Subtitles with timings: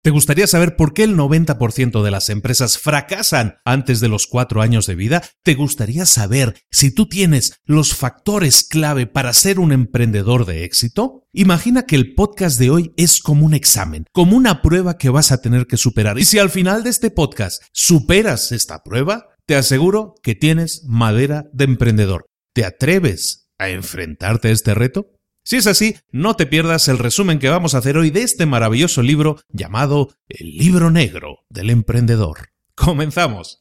[0.00, 4.62] ¿Te gustaría saber por qué el 90% de las empresas fracasan antes de los cuatro
[4.62, 5.24] años de vida?
[5.42, 11.26] ¿Te gustaría saber si tú tienes los factores clave para ser un emprendedor de éxito?
[11.32, 15.32] Imagina que el podcast de hoy es como un examen, como una prueba que vas
[15.32, 16.16] a tener que superar.
[16.18, 21.46] Y si al final de este podcast superas esta prueba, te aseguro que tienes madera
[21.52, 22.26] de emprendedor.
[22.54, 25.17] ¿Te atreves a enfrentarte a este reto?
[25.48, 28.44] Si es así, no te pierdas el resumen que vamos a hacer hoy de este
[28.44, 32.50] maravilloso libro llamado El libro negro del emprendedor.
[32.74, 33.56] Comenzamos.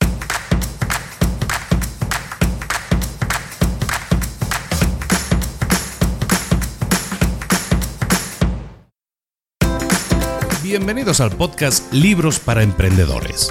[10.62, 13.50] Bienvenidos al podcast Libros para Emprendedores.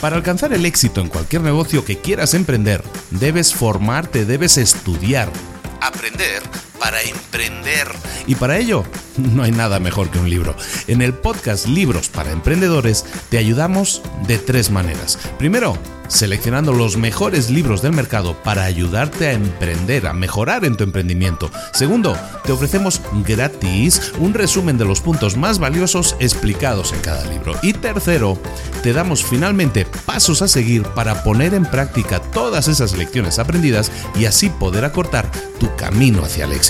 [0.00, 5.32] Para alcanzar el éxito en cualquier negocio que quieras emprender, debes formarte, debes estudiar,
[5.80, 6.42] aprender
[6.80, 7.86] para emprender.
[8.26, 8.84] Y para ello,
[9.16, 10.56] no hay nada mejor que un libro.
[10.88, 15.18] En el podcast Libros para Emprendedores te ayudamos de tres maneras.
[15.38, 20.84] Primero, seleccionando los mejores libros del mercado para ayudarte a emprender, a mejorar en tu
[20.84, 21.50] emprendimiento.
[21.72, 27.54] Segundo, te ofrecemos gratis un resumen de los puntos más valiosos explicados en cada libro.
[27.62, 28.38] Y tercero,
[28.82, 34.24] te damos finalmente pasos a seguir para poner en práctica todas esas lecciones aprendidas y
[34.24, 35.30] así poder acortar
[35.60, 36.69] tu camino hacia el éxito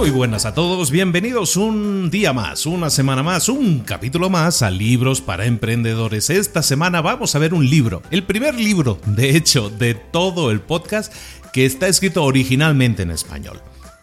[0.00, 4.70] Muy buenas a todos, bienvenidos un día más, una semana más, un capítulo más a
[4.70, 6.30] Libros para Emprendedores.
[6.30, 10.62] Esta semana vamos a ver un libro, el primer libro, de hecho, de todo el
[10.62, 11.12] podcast
[11.52, 13.60] que está escrito originalmente en español.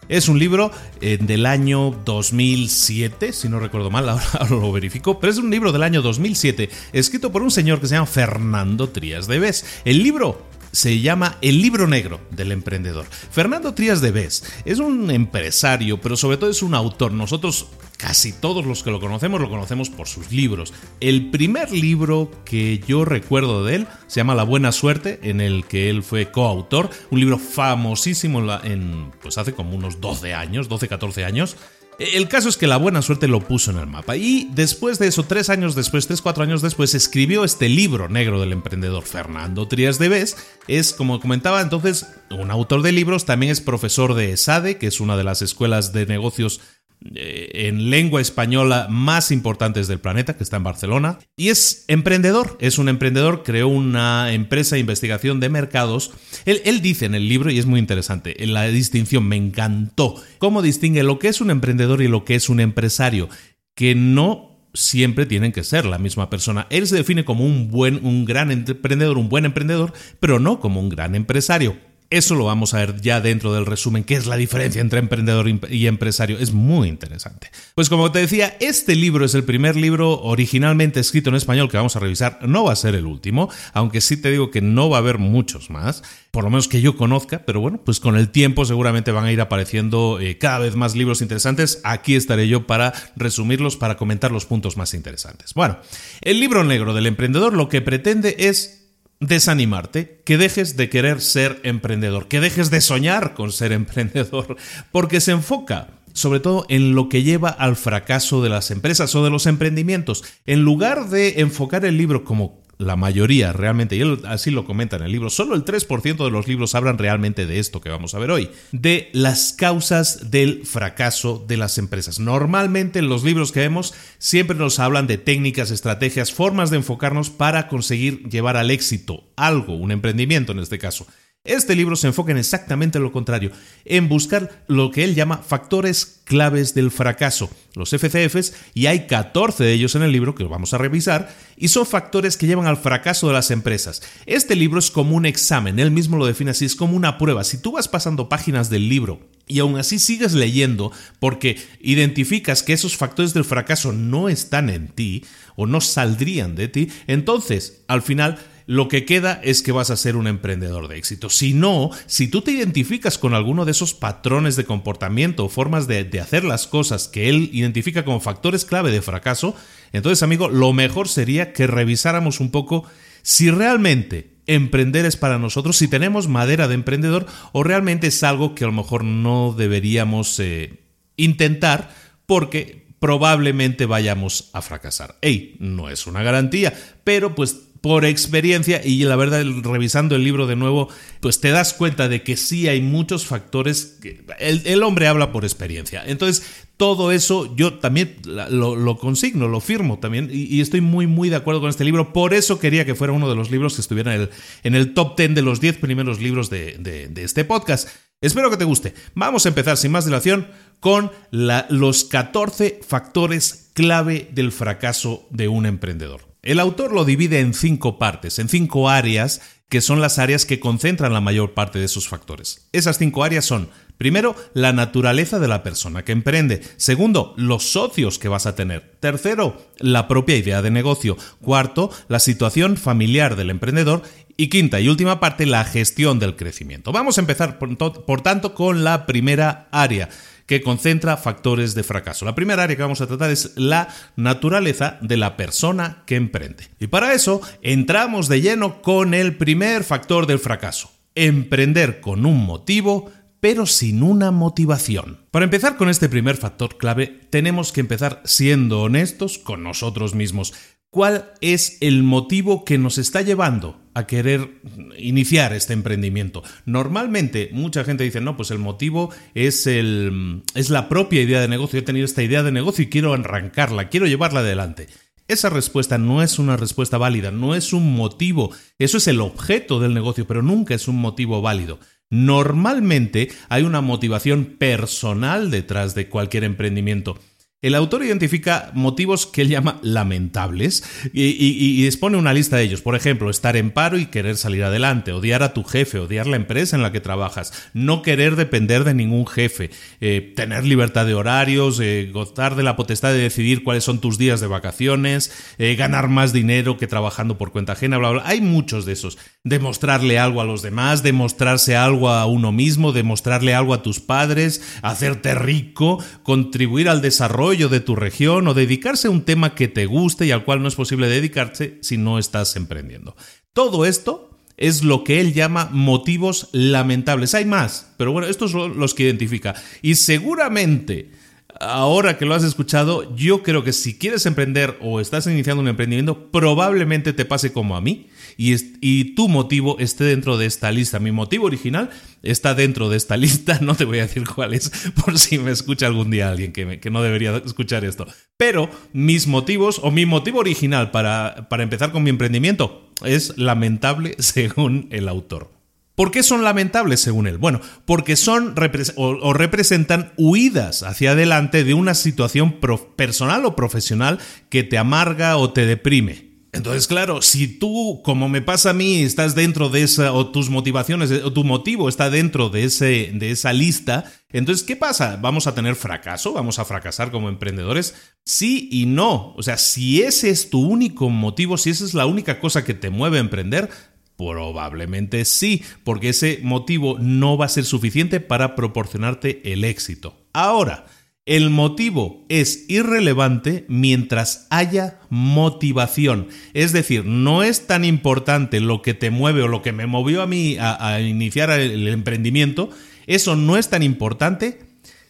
[0.08, 0.70] Es un libro
[1.00, 5.72] eh, del año 2007, si no recuerdo mal, ahora, lo verifico, pero es un libro
[5.72, 9.66] del año 2007, escrito por un señor que se llama Fernando Trías de Bes.
[9.84, 13.06] El libro se llama El libro negro del emprendedor.
[13.30, 17.12] Fernando Trías de Bes es un empresario, pero sobre todo es un autor.
[17.12, 20.72] Nosotros, casi todos los que lo conocemos, lo conocemos por sus libros.
[21.00, 25.64] El primer libro que yo recuerdo de él se llama La Buena Suerte, en el
[25.64, 26.90] que él fue coautor.
[27.10, 31.56] Un libro famosísimo en, pues hace como unos 12 años, 12, 14 años.
[31.98, 35.08] El caso es que la buena suerte lo puso en el mapa y después de
[35.08, 39.66] eso, tres años después, tres, cuatro años después, escribió este libro negro del emprendedor Fernando
[39.66, 40.36] Trías de Bes.
[40.68, 45.00] Es, como comentaba entonces, un autor de libros, también es profesor de ESADE, que es
[45.00, 46.60] una de las escuelas de negocios
[47.00, 52.78] en lengua española más importantes del planeta, que está en Barcelona, y es emprendedor, es
[52.78, 56.10] un emprendedor, creó una empresa de investigación de mercados.
[56.44, 60.16] Él, él dice en el libro, y es muy interesante, en la distinción me encantó,
[60.38, 63.28] cómo distingue lo que es un emprendedor y lo que es un empresario,
[63.74, 66.66] que no siempre tienen que ser la misma persona.
[66.70, 70.80] Él se define como un buen, un gran emprendedor, un buen emprendedor, pero no como
[70.80, 71.76] un gran empresario.
[72.10, 75.46] Eso lo vamos a ver ya dentro del resumen, qué es la diferencia entre emprendedor
[75.70, 76.38] y empresario.
[76.38, 77.50] Es muy interesante.
[77.74, 81.76] Pues como te decía, este libro es el primer libro originalmente escrito en español que
[81.76, 82.38] vamos a revisar.
[82.48, 85.18] No va a ser el último, aunque sí te digo que no va a haber
[85.18, 89.12] muchos más, por lo menos que yo conozca, pero bueno, pues con el tiempo seguramente
[89.12, 91.82] van a ir apareciendo eh, cada vez más libros interesantes.
[91.84, 95.52] Aquí estaré yo para resumirlos, para comentar los puntos más interesantes.
[95.52, 95.76] Bueno,
[96.22, 98.77] el libro negro del emprendedor lo que pretende es
[99.20, 104.56] desanimarte, que dejes de querer ser emprendedor, que dejes de soñar con ser emprendedor,
[104.92, 109.22] porque se enfoca sobre todo en lo que lleva al fracaso de las empresas o
[109.22, 110.24] de los emprendimientos.
[110.46, 114.96] En lugar de enfocar el libro como la mayoría realmente, y él así lo comenta
[114.96, 118.14] en el libro, solo el 3% de los libros hablan realmente de esto que vamos
[118.14, 122.20] a ver hoy, de las causas del fracaso de las empresas.
[122.20, 127.30] Normalmente en los libros que vemos siempre nos hablan de técnicas, estrategias, formas de enfocarnos
[127.30, 131.06] para conseguir llevar al éxito algo, un emprendimiento en este caso.
[131.44, 133.52] Este libro se enfoca en exactamente lo contrario,
[133.84, 139.62] en buscar lo que él llama factores claves del fracaso, los FCFs, y hay 14
[139.64, 142.66] de ellos en el libro que lo vamos a revisar, y son factores que llevan
[142.66, 144.02] al fracaso de las empresas.
[144.26, 147.44] Este libro es como un examen, él mismo lo define así, es como una prueba.
[147.44, 152.74] Si tú vas pasando páginas del libro y aún así sigues leyendo porque identificas que
[152.74, 155.24] esos factores del fracaso no están en ti
[155.56, 159.96] o no saldrían de ti, entonces al final lo que queda es que vas a
[159.96, 161.30] ser un emprendedor de éxito.
[161.30, 165.86] Si no, si tú te identificas con alguno de esos patrones de comportamiento o formas
[165.86, 169.54] de, hacer las cosas que él identifica como factores clave de fracaso,
[169.94, 172.84] entonces amigo, lo mejor sería que revisáramos un poco
[173.22, 178.54] si realmente emprender es para nosotros, si tenemos madera de emprendedor o realmente es algo
[178.54, 180.78] que a lo mejor no deberíamos eh,
[181.16, 181.88] intentar
[182.26, 185.16] porque probablemente vayamos a fracasar.
[185.20, 186.74] Ey, no es una garantía,
[187.04, 190.88] pero pues por experiencia y la verdad revisando el libro de nuevo
[191.20, 195.44] pues te das cuenta de que sí hay muchos factores que el, hombre habla por
[195.44, 196.02] experiencia.
[196.06, 201.36] Entonces todo eso yo también lo, consigno lo firmo también y, estoy muy muy de
[201.36, 202.12] acuerdo con este libro.
[202.12, 204.30] Por eso quería que fuera uno de los libros que estuviera en el,
[204.62, 207.88] en el top 10 de los 10 primeros libros de, este podcast.
[208.20, 208.94] Espero que te guste.
[209.14, 210.48] Vamos a empezar sin más dilación
[210.80, 217.54] con los 14 factores clave del fracaso de un emprendedor el autor lo divide en
[217.54, 221.88] cinco partes, en cinco áreas, que son las áreas que concentran la mayor parte de
[221.88, 222.68] sus factores.
[222.72, 223.68] Esas cinco áreas son,
[223.98, 226.62] primero, la naturaleza de la persona que emprende.
[226.76, 228.96] Segundo, los socios que vas a tener.
[229.00, 231.18] Tercero, la propia idea de negocio.
[231.42, 234.02] Cuarto, la situación familiar del emprendedor.
[234.38, 236.92] Y quinta y última parte, la gestión del crecimiento.
[236.92, 240.08] Vamos a empezar, por, tanto, con la primera área
[240.48, 242.24] que concentra factores de fracaso.
[242.24, 246.64] La primera área que vamos a tratar es la naturaleza de la persona que emprende.
[246.80, 250.90] Y para eso entramos de lleno con el primer factor del fracaso.
[251.14, 255.20] Emprender con un motivo pero sin una motivación.
[255.30, 260.54] Para empezar con este primer factor clave, tenemos que empezar siendo honestos con nosotros mismos.
[260.90, 264.62] ¿Cuál es el motivo que nos está llevando a querer
[264.96, 266.42] iniciar este emprendimiento?
[266.64, 271.48] Normalmente mucha gente dice, no, pues el motivo es, el, es la propia idea de
[271.48, 271.78] negocio.
[271.78, 274.88] He tenido esta idea de negocio y quiero arrancarla, quiero llevarla adelante.
[275.28, 278.50] Esa respuesta no es una respuesta válida, no es un motivo.
[278.78, 281.78] Eso es el objeto del negocio, pero nunca es un motivo válido.
[282.08, 287.18] Normalmente hay una motivación personal detrás de cualquier emprendimiento.
[287.60, 292.82] El autor identifica motivos que él llama lamentables y, expone una lista de ellos.
[292.82, 296.36] Por ejemplo, estar en paro y querer salir adelante, odiar a tu jefe, odiar la
[296.36, 301.14] empresa en la que trabajas, no querer depender de ningún jefe, eh, tener libertad de
[301.14, 305.74] horarios, eh, gozar de la potestad de decidir cuáles son tus días de vacaciones, eh,
[305.74, 308.22] ganar más dinero que trabajando por cuenta ajena, bla, bla.
[308.24, 309.18] Hay muchos de esos.
[309.42, 314.62] Demostrarle algo a los demás, demostrarse algo a uno mismo, demostrarle algo a tus padres,
[314.82, 319.86] hacerte rico, contribuir al desarrollo de tu región o dedicarse a un tema que te
[319.86, 323.16] guste y al cual no es posible dedicarse si no estás emprendiendo.
[323.54, 327.34] Todo esto es lo que él llama motivos lamentables.
[327.34, 329.54] Hay más, pero bueno, estos son los que identifica.
[329.80, 331.10] Y seguramente
[331.58, 335.68] ahora que lo has escuchado, yo creo que si quieres emprender o estás iniciando un
[335.68, 338.08] emprendimiento, probablemente te pase como a mí
[338.40, 341.00] y, tu motivo esté dentro de esta lista.
[341.00, 341.90] Mi motivo original
[342.22, 345.50] está dentro de esta lista, no te voy a decir cuál es por si me
[345.50, 348.06] escucha algún día alguien que, no debería escuchar esto.
[348.36, 354.14] Pero mis motivos o mi motivo original para, para empezar con mi emprendimiento es lamentable
[354.20, 355.58] según el autor.
[355.98, 357.38] ¿Por qué son lamentables según él?
[357.38, 358.54] Bueno, porque son
[358.94, 362.60] o, representan huidas hacia adelante de una situación
[362.94, 366.27] personal o profesional que te amarga o te deprime.
[366.52, 370.48] Entonces, claro, si tú, como me pasa a mí, estás dentro de esa, o tus
[370.48, 375.18] motivaciones, o tu motivo está dentro de, ese, de esa lista, entonces, ¿qué pasa?
[375.20, 376.32] ¿Vamos a tener fracaso?
[376.32, 377.94] ¿Vamos a fracasar como emprendedores?
[378.24, 379.34] Sí y no.
[379.36, 382.74] O sea, si ese es tu único motivo, si esa es la única cosa que
[382.74, 383.70] te mueve a emprender,
[384.18, 390.26] Probablemente sí, porque ese motivo no va a ser suficiente para proporcionarte el éxito.
[390.32, 390.86] Ahora,
[391.28, 396.28] el motivo es irrelevante mientras haya motivación.
[396.54, 400.22] Es decir, no es tan importante lo que te mueve o lo que me movió
[400.22, 402.70] a mí a, iniciar el emprendimiento.
[403.06, 404.60] Eso no es tan importante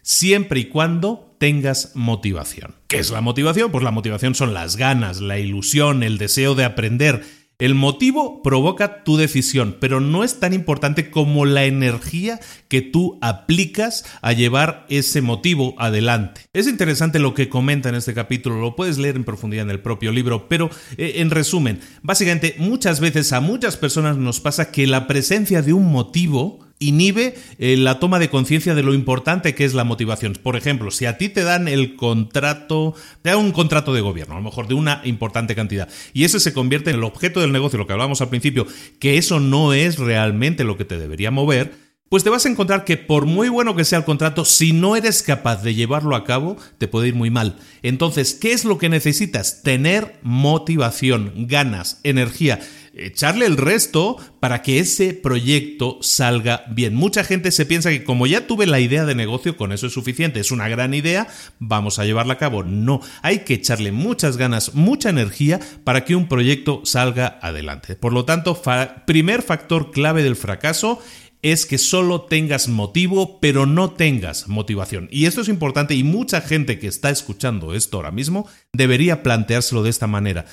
[0.03, 2.75] siempre y cuando tengas motivación.
[2.89, 3.71] ¿Qué es la motivación?
[3.71, 7.23] Pues la motivación son las ganas, la ilusión, el deseo de aprender
[7.59, 12.39] el motivo provoca tu decisión, pero no es tan importante como la energía
[12.69, 16.43] que tú aplicas a llevar ese motivo adelante.
[16.53, 19.81] Es interesante lo que comenta en este capítulo, lo puedes leer en profundidad en el
[19.81, 24.87] propio libro, pero eh, en resumen, básicamente muchas veces a muchas personas nos pasa que
[24.87, 29.65] la presencia de un motivo inhibe eh, la toma de conciencia de lo importante que
[29.65, 30.35] es la motivación.
[30.43, 34.35] Por ejemplo, si a ti te dan el contrato, te dan un contrato de gobierno,
[34.35, 37.53] a lo mejor de una importante cantidad, y ese se convierte en el objeto del
[37.53, 38.67] negocio, lo que hablábamos al principio,
[38.99, 42.85] que eso no es realmente lo que te debería mover, pues te vas a encontrar
[42.85, 46.25] que por muy bueno que sea el contrato, si no eres capaz de llevarlo a
[46.25, 47.57] cabo, te puede ir muy mal.
[47.83, 49.63] Entonces, ¿qué es lo que necesitas?
[49.63, 52.61] Tener motivación, ganas, energía
[52.99, 56.95] echarle el resto para que ese proyecto salga bien.
[56.95, 59.93] Mucha gente se piensa que como ya tuve la idea de negocio, con eso es
[59.93, 61.29] suficiente, es una gran idea,
[61.59, 62.63] vamos a llevarla a cabo.
[62.63, 67.97] No, hay que echarle muchas ganas, mucha energía para que un proyecto salga adelante.
[67.97, 68.61] Por lo tanto,
[69.07, 71.01] primer factor clave del fracaso
[71.43, 75.09] es que solo tengas motivo, pero no tengas motivación.
[75.11, 79.83] Y esto es importante y mucha gente que está escuchando esto ahora mismo debería planteárselo
[79.83, 80.47] de esta manera.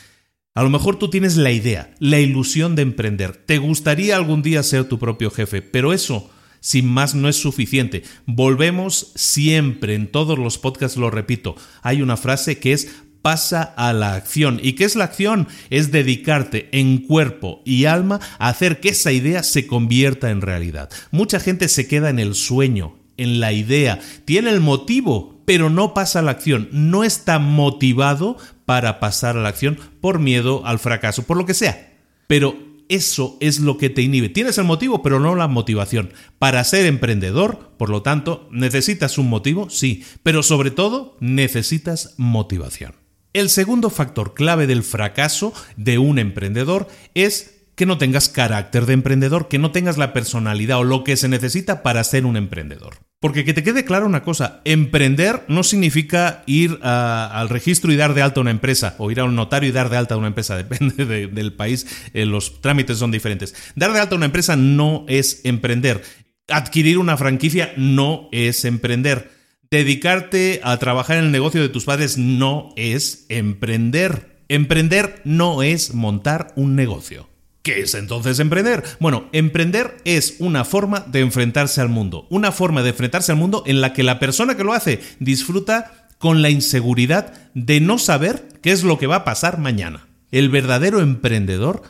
[0.57, 3.35] A lo mejor tú tienes la idea, la ilusión de emprender.
[3.35, 6.29] Te gustaría algún día ser tu propio jefe, pero eso,
[6.61, 8.03] sin más, no es suficiente.
[8.25, 12.87] Volvemos siempre, en todos los podcasts lo repito, hay una frase que es
[13.21, 14.61] pasa a la acción.
[14.63, 15.49] ¿Y qué es la acción?
[15.69, 20.89] Es dedicarte en cuerpo y alma a hacer que esa idea se convierta en realidad.
[21.11, 25.93] Mucha gente se queda en el sueño, en la idea, tiene el motivo, pero no
[25.93, 30.79] pasa a la acción, no está motivado para pasar a la acción por miedo al
[30.79, 31.93] fracaso, por lo que sea.
[32.27, 32.57] Pero
[32.89, 34.29] eso es lo que te inhibe.
[34.29, 36.13] Tienes el motivo, pero no la motivación.
[36.39, 42.93] Para ser emprendedor, por lo tanto, necesitas un motivo, sí, pero sobre todo necesitas motivación.
[43.33, 48.93] El segundo factor clave del fracaso de un emprendedor es que no tengas carácter de
[48.93, 52.95] emprendedor, que no tengas la personalidad o lo que se necesita para ser un emprendedor.
[53.19, 58.13] Porque que te quede claro una cosa, emprender no significa ir al registro y dar
[58.13, 60.55] de alta una empresa, o ir a un notario y dar de alta una empresa,
[60.63, 63.55] depende del país, eh, los trámites son diferentes.
[63.75, 66.03] Dar de alta una empresa no es emprender.
[66.47, 69.31] Adquirir una franquicia no es emprender.
[69.71, 74.43] Dedicarte a trabajar en el negocio de tus padres no es emprender.
[74.47, 77.27] Emprender no es montar un negocio.
[77.65, 78.83] ¿Qué es entonces emprender?
[78.99, 83.63] Bueno, emprender es una forma de enfrentarse al mundo, una forma de enfrentarse al mundo
[83.65, 88.47] en la que la persona que lo hace disfruta con la inseguridad de no saber
[88.61, 90.05] qué es lo que va a pasar mañana.
[90.29, 91.81] El verdadero emprendedor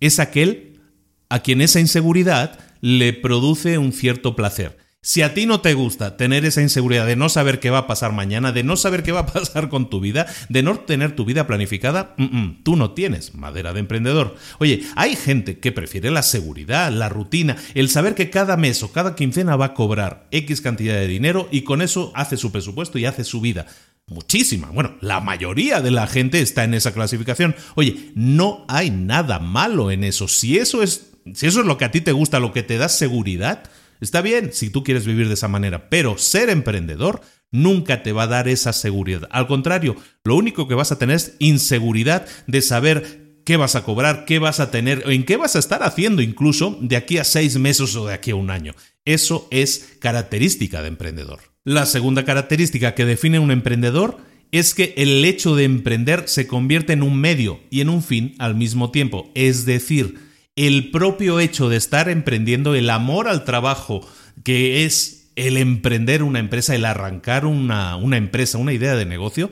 [0.00, 0.82] es aquel
[1.30, 4.81] a quien esa inseguridad le produce un cierto placer.
[5.04, 7.86] Si a ti no te gusta tener esa inseguridad de no saber qué va a
[7.88, 11.16] pasar mañana, de no saber qué va a pasar con tu vida, de no tener
[11.16, 12.14] tu vida planificada,
[12.62, 14.36] tú no tienes madera de emprendedor.
[14.60, 18.92] Oye, hay gente que prefiere la seguridad, la rutina, el saber que cada mes o
[18.92, 22.96] cada quincena va a cobrar X cantidad de dinero y con eso hace su presupuesto
[22.96, 23.66] y hace su vida.
[24.06, 24.68] Muchísima.
[24.68, 27.56] Bueno, la mayoría de la gente está en esa clasificación.
[27.74, 30.28] Oye, no hay nada malo en eso.
[30.28, 32.78] Si eso es, si eso es lo que a ti te gusta, lo que te
[32.78, 33.64] da seguridad,
[34.02, 37.20] Está bien si tú quieres vivir de esa manera, pero ser emprendedor
[37.52, 39.28] nunca te va a dar esa seguridad.
[39.30, 39.94] Al contrario,
[40.24, 44.40] lo único que vas a tener es inseguridad de saber qué vas a cobrar, qué
[44.40, 47.94] vas a tener, en qué vas a estar haciendo incluso de aquí a seis meses
[47.94, 48.74] o de aquí a un año.
[49.04, 51.38] Eso es característica de emprendedor.
[51.62, 54.18] La segunda característica que define un emprendedor
[54.50, 58.34] es que el hecho de emprender se convierte en un medio y en un fin
[58.40, 59.30] al mismo tiempo.
[59.36, 64.06] Es decir, el propio hecho de estar emprendiendo, el amor al trabajo,
[64.44, 69.50] que es el emprender una empresa, el arrancar una, empresa, una idea de negocio,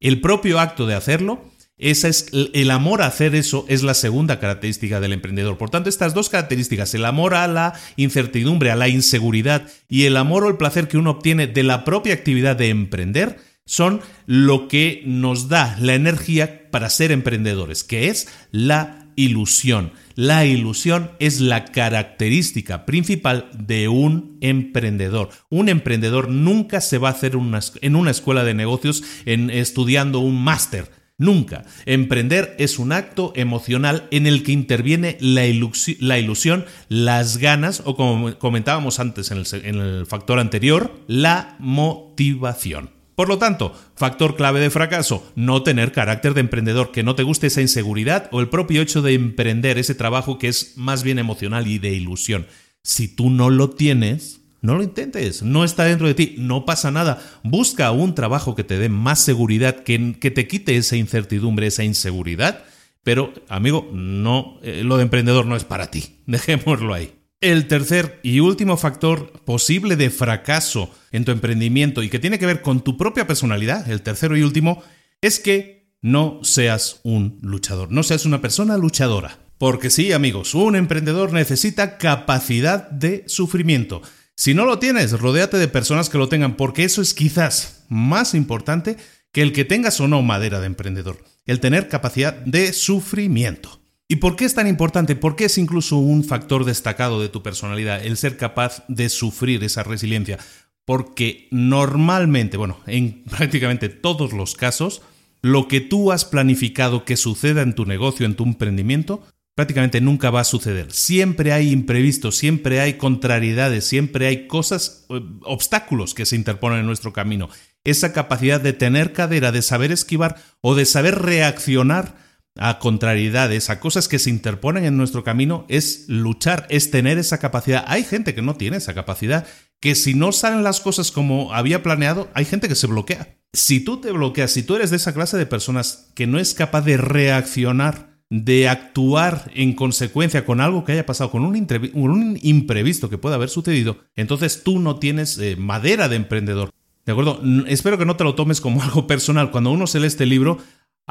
[0.00, 1.44] el propio acto de hacerlo,
[1.78, 5.56] es, el amor a hacer eso es la segunda característica del emprendedor.
[5.56, 10.18] Por tanto, estas dos características, el amor a la incertidumbre, a la inseguridad y el
[10.18, 14.68] amor o el placer que uno obtiene de la propia actividad de emprender, son lo
[14.68, 19.92] que nos da la energía para ser emprendedores, que es la ilusión.
[20.14, 25.30] La ilusión es la característica principal de un emprendedor.
[25.48, 27.36] Un emprendedor nunca se va a hacer
[27.80, 30.90] en una escuela de negocios en, estudiando un máster.
[31.18, 31.64] Nunca.
[31.84, 38.38] Emprender es un acto emocional en el que interviene la, ilusión, las ganas o como
[38.38, 42.99] comentábamos antes en el factor anterior, la motivación.
[43.20, 47.22] Por lo tanto, factor clave de fracaso, no tener carácter de emprendedor, que no te
[47.22, 51.18] guste esa inseguridad o el propio hecho de emprender ese trabajo que es más bien
[51.18, 52.46] emocional y de ilusión.
[52.82, 56.90] Si tú no lo tienes, no lo intentes, no está dentro de ti, no pasa
[56.90, 57.22] nada.
[57.42, 61.84] Busca un trabajo que te dé más seguridad, que, que te quite esa incertidumbre, esa
[61.84, 62.64] inseguridad.
[63.02, 66.16] Pero, amigo, no, eh, lo de emprendedor no es para ti.
[66.26, 67.19] Dejémoslo ahí.
[67.42, 72.44] El tercer y último factor posible de fracaso en tu emprendimiento y que tiene que
[72.44, 74.82] ver con tu propia personalidad, el tercero y último,
[75.22, 79.38] es que no seas un luchador, no seas una persona luchadora.
[79.56, 84.02] Porque sí, amigos, un emprendedor necesita capacidad de sufrimiento.
[84.36, 88.34] Si no lo tienes, rodéate de personas que lo tengan, porque eso es quizás más
[88.34, 88.98] importante
[89.32, 93.79] que el que tengas o no madera de emprendedor, el tener capacidad de sufrimiento.
[94.10, 95.14] ¿Y por qué es tan importante?
[95.14, 99.62] ¿Por qué es incluso un factor destacado de tu personalidad el ser capaz de sufrir
[99.62, 100.36] esa resiliencia?
[100.84, 105.02] Porque normalmente, bueno, en prácticamente todos los casos,
[105.42, 109.22] lo que tú has planificado que suceda en tu negocio, en tu emprendimiento,
[109.54, 110.90] prácticamente nunca va a suceder.
[110.90, 116.86] Siempre hay imprevistos, siempre hay contrariedades, siempre hay cosas, eh, obstáculos que se interponen en
[116.86, 117.48] nuestro camino.
[117.84, 123.80] Esa capacidad de tener cadera, de saber esquivar o de saber reaccionar a contrariedades, a
[123.80, 127.84] cosas que se interponen en nuestro camino, es luchar, es tener esa capacidad.
[127.86, 129.46] Hay gente que no tiene esa capacidad,
[129.80, 133.36] que si no salen las cosas como había planeado, hay gente que se bloquea.
[133.52, 136.54] Si tú te bloqueas, si tú eres de esa clase de personas que no es
[136.54, 143.10] capaz de reaccionar, de actuar en consecuencia con algo que haya pasado, con un, imprevisto
[143.10, 146.70] que pueda haber sucedido, entonces tú no tienes eh, madera de emprendedor.
[147.06, 147.40] ¿De acuerdo?
[147.66, 149.50] Espero que no te lo tomes como algo personal.
[149.50, 150.58] Cuando uno se lee este libro,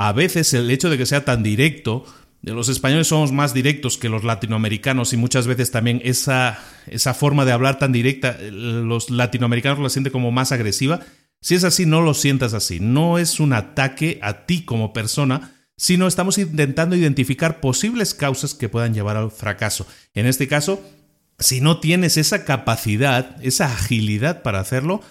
[0.02, 2.06] a veces el hecho de que sea tan directo,
[2.42, 6.58] los españoles somos más directos que los latinoamericanos y muchas veces también esa,
[6.88, 11.02] esa forma de hablar tan directa, los latinoamericanos la sienten como más agresiva.
[11.42, 12.80] Si es así, no lo sientas así.
[12.80, 18.70] No es un ataque a ti como persona, sino estamos intentando identificar posibles causas que
[18.70, 19.86] puedan llevar al fracaso.
[20.14, 20.82] En este caso,
[21.40, 25.02] si no tienes esa capacidad, esa agilidad para hacerlo,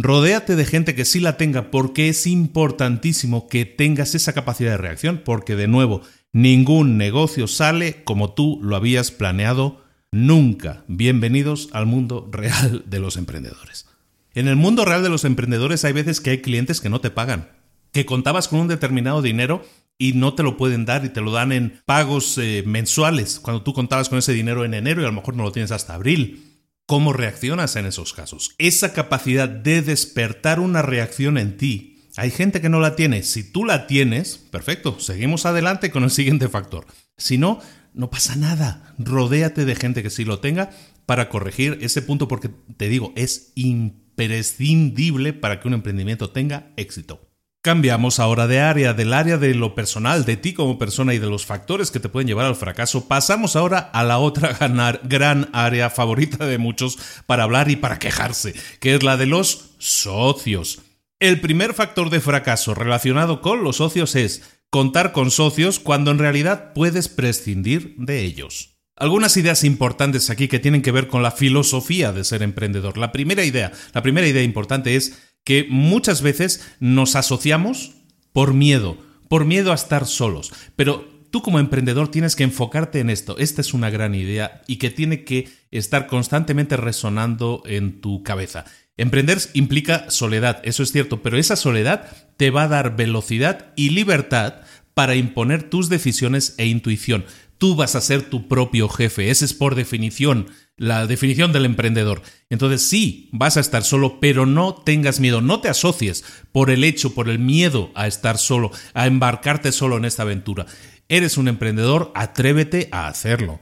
[0.00, 4.76] Rodéate de gente que sí la tenga porque es importantísimo que tengas esa capacidad de
[4.76, 9.82] reacción porque de nuevo, ningún negocio sale como tú lo habías planeado
[10.12, 10.84] nunca.
[10.86, 13.88] Bienvenidos al mundo real de los emprendedores.
[14.34, 17.10] En el mundo real de los emprendedores hay veces que hay clientes que no te
[17.10, 17.48] pagan,
[17.90, 19.64] que contabas con un determinado dinero
[19.98, 23.64] y no te lo pueden dar y te lo dan en pagos eh, mensuales, cuando
[23.64, 25.94] tú contabas con ese dinero en enero y a lo mejor no lo tienes hasta
[25.94, 26.47] abril.
[26.88, 28.54] ¿Cómo reaccionas en esos casos?
[28.56, 32.08] Esa capacidad de despertar una reacción en ti.
[32.16, 33.24] Hay gente que no la tiene.
[33.24, 36.86] Si tú la tienes, perfecto, seguimos adelante con el siguiente factor.
[37.18, 37.60] Si no,
[37.92, 38.94] no pasa nada.
[38.96, 40.70] Rodéate de gente que sí lo tenga
[41.04, 42.48] para corregir ese punto porque
[42.78, 47.27] te digo, es imprescindible para que un emprendimiento tenga éxito.
[47.60, 51.26] Cambiamos ahora de área, del área de lo personal, de ti como persona y de
[51.26, 53.08] los factores que te pueden llevar al fracaso.
[53.08, 54.56] Pasamos ahora a la otra
[55.02, 59.70] gran área favorita de muchos para hablar y para quejarse, que es la de los
[59.78, 60.82] socios.
[61.18, 66.18] El primer factor de fracaso relacionado con los socios es contar con socios cuando en
[66.18, 68.78] realidad puedes prescindir de ellos.
[68.94, 72.98] Algunas ideas importantes aquí que tienen que ver con la filosofía de ser emprendedor.
[72.98, 77.92] La primera idea, la primera idea importante es que muchas veces nos asociamos
[78.34, 78.98] por miedo,
[79.30, 80.52] por miedo a estar solos.
[80.76, 83.38] Pero tú como emprendedor tienes que enfocarte en esto.
[83.38, 88.66] Esta es una gran idea y que tiene que estar constantemente resonando en tu cabeza.
[88.98, 93.88] Emprender implica soledad, eso es cierto, pero esa soledad te va a dar velocidad y
[93.88, 94.56] libertad
[94.92, 97.24] para imponer tus decisiones e intuición.
[97.56, 99.30] Tú vas a ser tu propio jefe.
[99.30, 102.22] Esa es por definición la definición del emprendedor.
[102.48, 106.84] Entonces sí, vas a estar solo, pero no tengas miedo, no te asocies por el
[106.84, 110.64] hecho, por el miedo a estar solo, a embarcarte solo en esta aventura.
[111.08, 113.60] Eres un emprendedor, atrévete a hacerlo.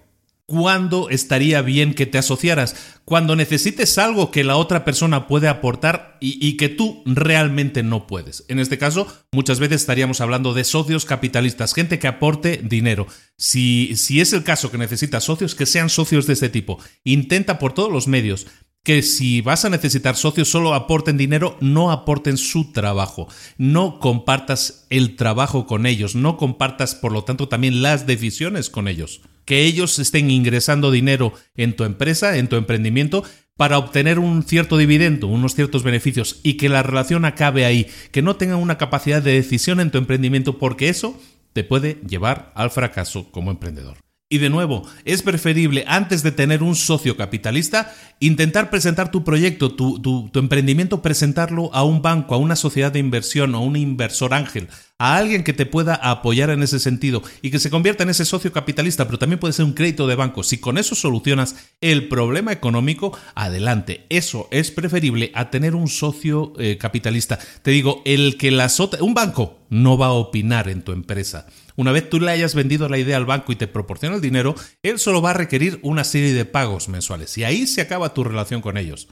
[0.49, 2.77] ¿Cuándo estaría bien que te asociaras?
[3.05, 8.45] Cuando necesites algo que la otra persona puede aportar y, que tú realmente no puedes.
[8.47, 13.09] En este caso, muchas veces estaríamos hablando de socios capitalistas, gente que aporte dinero.
[13.37, 16.79] Si, si es el caso que necesitas socios, que sean socios de este tipo.
[17.03, 18.47] Intenta por todos los medios
[18.85, 23.27] que si vas a necesitar socios solo aporten dinero, no aporten su trabajo.
[23.59, 28.87] No compartas el trabajo con ellos, no compartas por lo tanto también las decisiones con
[28.87, 33.25] ellos que ellos estén ingresando dinero en tu empresa, en tu emprendimiento,
[33.57, 38.21] para obtener un cierto dividendo, unos ciertos beneficios y que la relación acabe ahí, que
[38.21, 41.19] no tengan una capacidad de decisión en tu emprendimiento porque eso
[41.55, 43.97] te puede llevar al fracaso como emprendedor.
[44.29, 49.77] Y de nuevo, es preferible antes de tener un socio capitalista, intentar presentar tu proyecto,
[49.77, 54.67] tu, emprendimiento, presentarlo a un banco, a una sociedad de inversión o un inversor ángel,
[54.99, 58.25] a alguien que te pueda apoyar en ese sentido y que se convierta en ese
[58.25, 60.43] socio capitalista, pero también puede ser un crédito de banco.
[60.43, 64.07] Si con eso solucionas el problema económico, adelante.
[64.09, 67.39] Eso es preferible a tener un socio eh, capitalista.
[67.63, 68.67] Te digo, el que la
[69.01, 71.47] un banco no va a opinar en tu empresa.
[71.77, 74.55] Una vez tú le hayas vendido la idea al banco y te proporciona el dinero,
[74.83, 78.25] él solo va a requerir una serie de pagos mensuales y ahí se acaba tu
[78.25, 79.09] relación con ellos.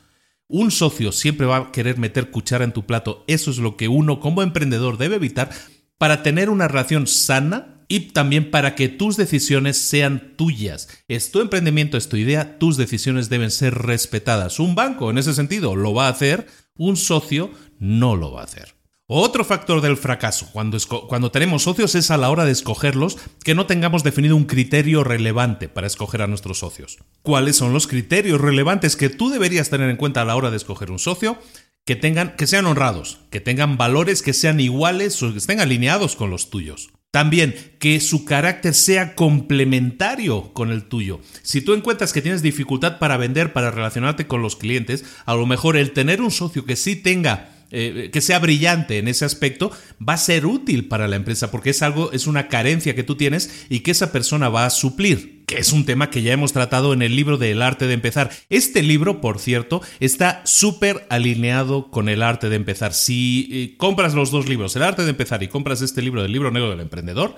[0.47, 3.25] Un socio siempre va a querer meter cuchara en tu plato.
[3.27, 5.51] Eso es lo que uno como emprendedor debe evitar
[5.99, 10.89] para tener una relación sana y también para que tus decisiones sean tuyas.
[11.09, 14.59] Es tu emprendimiento, es tu idea, tus decisiones deben ser respetadas.
[14.59, 18.45] Un banco en ese sentido lo va a hacer, un socio no lo va a
[18.45, 18.74] hacer.
[19.07, 23.55] Otro factor del fracaso cuando, cuando, tenemos socios es a la hora de escogerlos que
[23.55, 26.97] no tengamos definido un criterio relevante para escoger a nuestros socios.
[27.21, 30.57] ¿Cuáles son los criterios relevantes que tú deberías tener en cuenta a la hora de
[30.57, 31.37] escoger un socio?
[31.85, 36.17] Que, tengan, que sean honrados, que tengan valores que sean iguales o que estén alineados
[36.17, 36.89] con los tuyos.
[37.11, 41.21] También que su carácter sea complementario con el tuyo.
[41.43, 45.45] Si tú encuentras que tienes dificultad para vender, para relacionarte con los clientes, a lo
[45.45, 49.71] mejor el tener un socio que sí tenga eh, que sea brillante en ese aspecto,
[50.07, 53.17] va a ser útil para la empresa porque es algo, es una carencia que tú
[53.17, 56.53] tienes y que esa persona va a suplir que es un tema que ya hemos
[56.53, 58.31] tratado en el libro de El arte de empezar.
[58.49, 62.95] Este libro, por cierto, está súper alineado con el arte de empezar.
[62.95, 66.33] Si eh, compras los dos libros, El arte de empezar y compras este libro del
[66.33, 67.37] libro negro del emprendedor,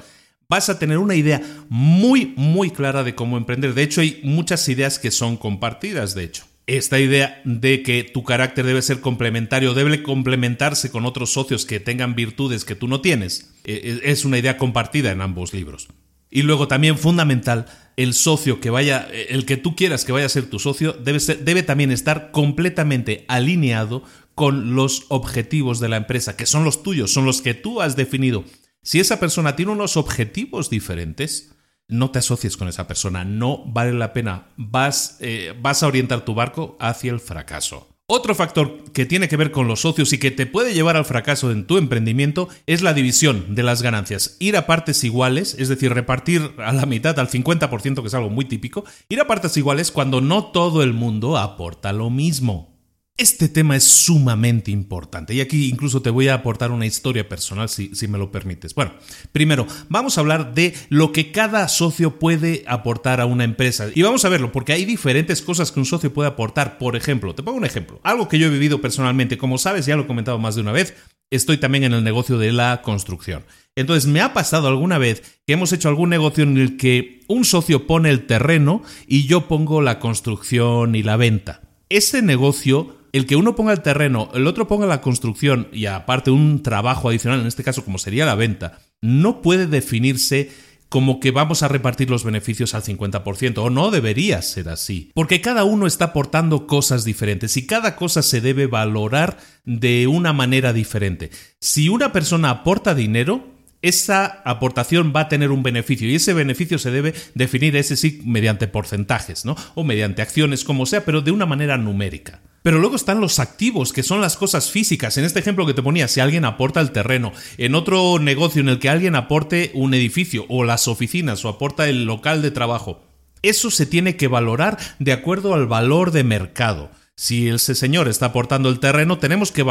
[0.49, 3.75] vas a tener una idea muy, muy clara de cómo emprender.
[3.75, 8.25] De hecho, hay muchas ideas que son compartidas, de hecho esta idea de que tu
[8.25, 13.01] carácter debe ser complementario, debe complementarse con otros socios que tengan virtudes que tú no
[13.01, 15.89] tienes, e, e, es una idea compartida en ambos libros.
[16.29, 20.31] Y luego también fundamental, el socio que vaya, el que tú quieras que vaya a
[20.31, 24.03] ser tu socio, debe, debe también estar completamente alineado
[24.35, 27.95] con los objetivos de la empresa, que son los tuyos, son los que tú has
[27.97, 28.45] definido.
[28.83, 31.56] Si esa persona tiene unos objetivos diferentes,
[31.89, 36.25] no te asocies con esa persona, no vale la pena, vas, eh, vas a orientar
[36.25, 37.89] tu barco hacia el fracaso.
[38.09, 41.05] Otro factor que tiene que ver con los socios y que te puede llevar al
[41.05, 44.37] fracaso en tu emprendimiento es la división de las ganancias.
[44.39, 48.31] Ir a partes iguales, es decir, repartir a la mitad, al 50%, que es algo
[48.31, 52.76] muy típico, ir a partes iguales cuando no todo el mundo aporta lo mismo.
[53.19, 57.71] Este tema es sumamente importante y aquí incluso te voy a aportar una historia personal
[57.71, 58.75] si, me lo permites.
[58.75, 58.93] Bueno,
[59.33, 64.03] primero vamos a hablar de lo que cada socio puede aportar a una empresa y
[64.03, 66.77] vamos a verlo porque hay diferentes cosas que un socio puede aportar.
[66.77, 69.97] Por ejemplo, te pongo un ejemplo, algo que yo he vivido personalmente, como sabes, ya
[69.97, 70.93] lo he comentado más de una vez,
[71.31, 73.47] estoy también en el negocio de la construcción.
[73.77, 77.47] Entonces, me ha pasado alguna vez que hemos hecho algún negocio en el que un
[77.47, 81.63] socio pone el terreno y yo pongo la construcción y la venta.
[81.89, 86.31] Ese negocio el que uno ponga el terreno, el otro ponga la construcción y aparte
[86.31, 90.51] un trabajo adicional, en este caso como sería la venta, no puede definirse
[90.89, 95.41] como que vamos a repartir los beneficios al 50%, o no debería ser así, porque
[95.41, 100.73] cada uno está aportando cosas diferentes y cada cosa se debe valorar de una manera
[100.73, 101.31] diferente.
[101.61, 106.79] Si una persona aporta dinero, esa aportación va a tener un beneficio y ese beneficio
[106.79, 109.57] se debe definir ese sí mediante porcentajes, ¿no?
[109.75, 112.41] O mediante acciones, como sea, pero de una manera numérica.
[112.67, 115.17] Pero luego están los activos, que son las cosas físicas.
[115.17, 118.69] En este ejemplo que te ponía, si alguien aporta el terreno, en otro negocio en
[118.69, 123.05] el que alguien aporte un edificio o las oficinas o aporta el local de trabajo,
[123.43, 126.91] eso se tiene que valorar de acuerdo al valor de mercado.
[127.15, 129.65] Si ese señor está aportando el terreno, tenemos que,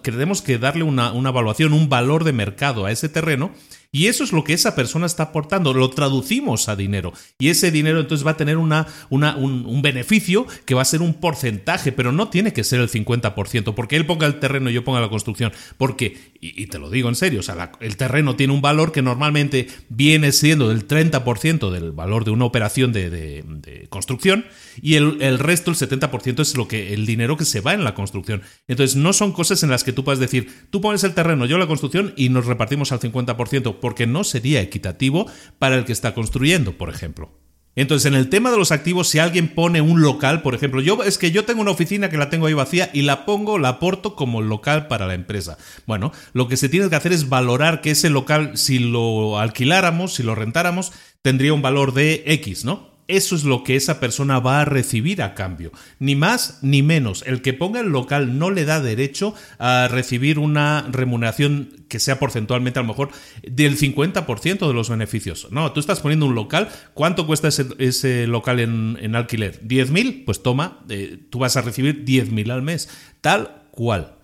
[0.00, 3.52] tenemos que darle una, una evaluación, un valor de mercado a ese terreno
[3.90, 7.14] Y eso es lo que esa persona está aportando, lo traducimos a dinero.
[7.38, 11.00] Y ese dinero entonces va a tener una, una, un, beneficio que va a ser
[11.00, 14.74] un porcentaje, pero no tiene que ser el 50%, porque él ponga el terreno y
[14.74, 15.52] yo ponga la construcción.
[15.78, 19.00] Porque, y, te lo digo en serio, o sea, el terreno tiene un valor que
[19.00, 24.44] normalmente viene siendo del 30% del valor de una operación de, construcción
[24.82, 27.84] y el, el resto, el 70%, es lo que, el dinero que se va en
[27.84, 28.42] la construcción.
[28.66, 31.56] Entonces, no son cosas en las que tú puedes decir, tú pones el terreno, yo
[31.56, 35.26] la construcción y nos repartimos al 50%, porque no sería equitativo
[35.58, 37.32] para el que está construyendo, por ejemplo.
[37.78, 41.04] Entonces, en el tema de los activos, si alguien pone un local, por ejemplo, yo
[41.04, 43.68] es que yo tengo una oficina que la tengo ahí vacía y la pongo, la
[43.68, 45.58] aporto como local para la empresa.
[45.86, 50.14] Bueno, lo que se tiene que hacer es valorar que ese local, si lo alquiláramos,
[50.14, 52.97] si lo rentáramos, tendría un valor de X, ¿no?
[53.08, 55.72] Eso es lo que esa persona va a recibir a cambio.
[55.98, 57.24] Ni más ni menos.
[57.26, 62.18] El que ponga el local no le da derecho a recibir una remuneración que sea
[62.18, 63.08] porcentualmente a lo mejor
[63.42, 65.48] del 50% de los beneficios.
[65.50, 66.68] No, tú estás poniendo un local.
[66.92, 69.66] ¿Cuánto cuesta ese, local en, alquiler?
[69.66, 70.24] ¿10.000?
[70.26, 72.90] Pues toma, eh, tú vas a recibir 10.000 al mes.
[73.22, 74.17] Tal cual.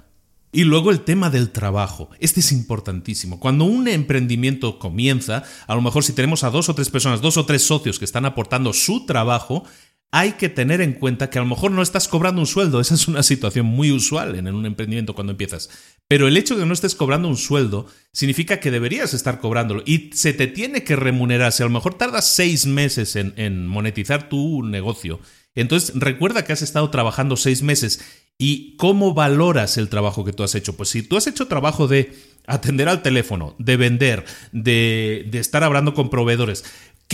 [0.55, 2.11] Y luego el tema del trabajo.
[2.21, 3.41] Este es importantísimo.
[3.41, 7.37] Cuando un emprendimiento comienza, a lo mejor si tenemos a dos o tres personas, dos
[7.37, 9.65] o tres socios que están aportando su trabajo,
[10.13, 12.81] hay que tener en cuenta que a lo mejor no estás cobrando un sueldo.
[12.81, 15.71] Esa es una situación muy usual en un emprendimiento cuando empiezas.
[16.09, 19.83] Pero el hecho de que no estés cobrando un sueldo significa que deberías estar cobrándolo
[19.87, 21.53] y se te tiene que remunerar.
[21.53, 25.21] Si a lo mejor tardas seis meses en, monetizar tu negocio,
[25.55, 28.01] entonces recuerda que has estado trabajando seis meses
[28.39, 30.77] ¿Y cómo valoras el trabajo que tú has hecho?
[30.77, 35.95] Pues si tú has hecho trabajo de atender al teléfono, de vender, de, estar hablando
[35.95, 36.65] con proveedores,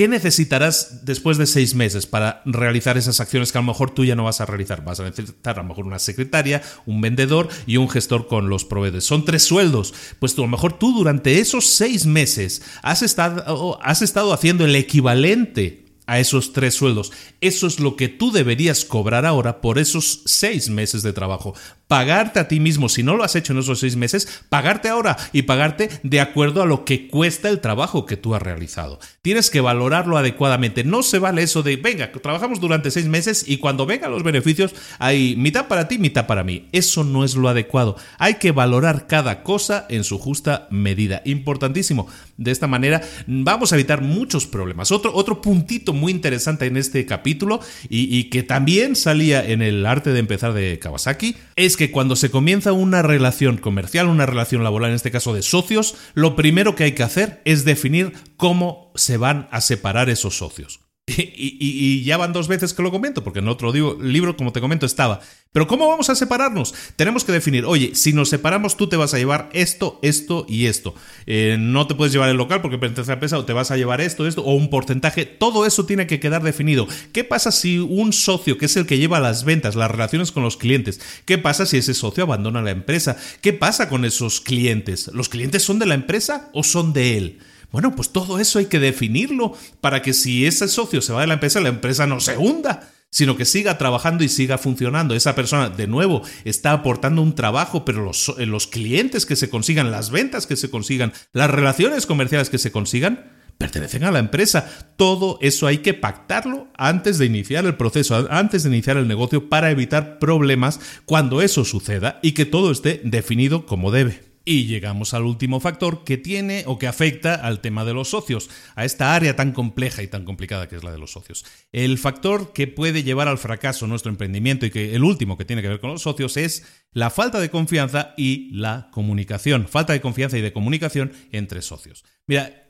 [0.00, 4.02] ¿Qué necesitarás después de seis meses para realizar esas acciones que a lo mejor tú
[4.02, 4.82] ya no vas a realizar?
[4.82, 8.64] Vas a necesitar a lo mejor una secretaria, un vendedor y un gestor con los
[8.64, 9.04] proveedores.
[9.04, 9.92] Son tres sueldos.
[10.18, 14.74] Pues a lo mejor tú durante esos seis meses has estado, has estado haciendo el
[14.74, 17.12] equivalente a esos tres sueldos.
[17.40, 21.54] Eso es lo que tú deberías cobrar ahora por esos seis meses de trabajo
[21.90, 25.16] pagarte a ti mismo, si no lo has hecho en esos seis meses, pagarte ahora
[25.32, 29.00] y pagarte de acuerdo a lo que cuesta el trabajo que tú has realizado.
[29.22, 30.84] Tienes que valorarlo adecuadamente.
[30.84, 34.72] No se vale eso de, venga, trabajamos durante seis meses y cuando vengan los beneficios
[35.00, 36.68] hay mitad para ti, mitad para mí.
[36.70, 37.96] Eso no es lo adecuado.
[38.18, 41.22] Hay que valorar cada cosa en su justa medida.
[41.24, 42.06] Importantísimo.
[42.36, 44.92] De esta manera vamos a evitar muchos problemas.
[44.92, 49.86] Otro, otro puntito muy interesante en este capítulo y, y que también salía en el
[49.86, 54.64] arte de empezar de Kawasaki es que cuando se comienza una relación comercial, una relación
[54.64, 58.90] laboral, en este caso de socios, lo primero que hay que hacer es definir cómo
[58.94, 60.79] se van a separar esos socios.
[61.42, 64.86] Y, ya van dos veces que lo comento, porque en otro libro, como te comento,
[64.86, 65.20] estaba.
[65.52, 66.74] Pero ¿cómo vamos a separarnos?
[66.96, 70.66] Tenemos que definir, oye, si nos separamos tú te vas a llevar esto, esto y
[70.66, 70.94] esto.
[71.26, 73.70] Eh, no te puedes llevar el local porque pertenece a la empresa o te vas
[73.70, 75.26] a llevar esto, esto o un porcentaje.
[75.26, 76.86] Todo eso tiene que quedar definido.
[77.12, 80.42] ¿Qué pasa si un socio, que es el que lleva las ventas, las relaciones con
[80.44, 83.16] los clientes, qué pasa si ese socio abandona la empresa?
[83.40, 85.08] ¿Qué pasa con esos clientes?
[85.12, 87.38] ¿Los clientes son de la empresa o son de él?
[87.72, 91.26] Bueno, pues todo eso hay que definirlo para que si ese socio se va de
[91.26, 95.14] la empresa, la empresa no se hunda sino que siga trabajando y siga funcionando.
[95.14, 99.90] Esa persona, de nuevo, está aportando un trabajo, pero los, eh, clientes que se consigan,
[99.90, 104.94] las ventas que se consigan, las relaciones comerciales que se consigan, pertenecen a la empresa.
[104.96, 109.48] Todo eso hay que pactarlo antes de iniciar el proceso, antes de iniciar el negocio,
[109.48, 114.29] para evitar problemas cuando eso suceda y que todo esté definido como debe.
[114.50, 118.50] Y llegamos al último factor que tiene o que afecta al tema de los socios,
[118.74, 121.44] a esta área tan compleja y tan complicada que es la de los socios.
[121.70, 125.62] El factor que puede llevar al fracaso nuestro emprendimiento y que el último que tiene
[125.62, 129.68] que ver con los socios es la falta de confianza y la comunicación.
[129.68, 132.04] Falta de confianza y de comunicación entre socios.
[132.26, 132.69] Mira,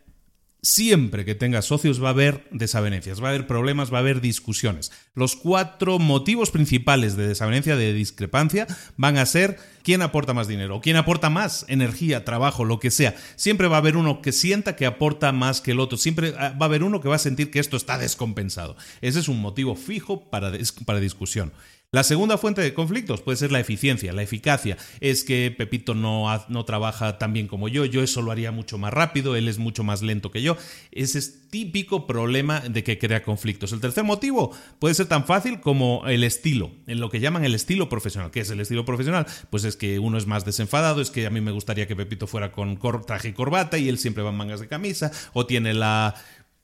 [0.62, 4.20] Siempre que tengas socios va a haber desavenencias, va a haber problemas, va a haber
[4.20, 4.92] discusiones.
[5.14, 8.66] Los cuatro motivos principales de desavenencia, de discrepancia,
[8.99, 13.14] van a ser quién aporta más dinero, quién aporta más energía, trabajo, lo que sea.
[13.37, 15.96] Siempre va a haber uno que sienta que aporta más que el otro.
[15.96, 18.77] Siempre ah, va a haber uno que va a sentir que esto está descompensado.
[19.01, 20.53] Ese es un motivo fijo para,
[20.85, 21.53] para discusión.
[21.92, 24.76] La segunda fuente de conflictos puede ser la eficiencia, la eficacia.
[25.00, 28.79] Es que Pepito no, no trabaja tan bien como yo, yo eso lo haría mucho
[28.79, 30.57] más rápido, él es mucho más lento que yo.
[30.92, 33.72] Ese es típico problema de que crea conflictos.
[33.72, 37.57] El tercer motivo puede ser tan fácil como el estilo, en lo que llaman el
[37.57, 38.31] estilo profesional.
[38.31, 39.26] ¿Qué es el estilo profesional?
[39.50, 42.29] Pues es que uno es más desenfadado, es que a mí me gustaría que Pepito
[42.29, 45.74] fuera con traje y corbata y él siempre va en mangas de camisa, o tiene
[45.74, 46.14] la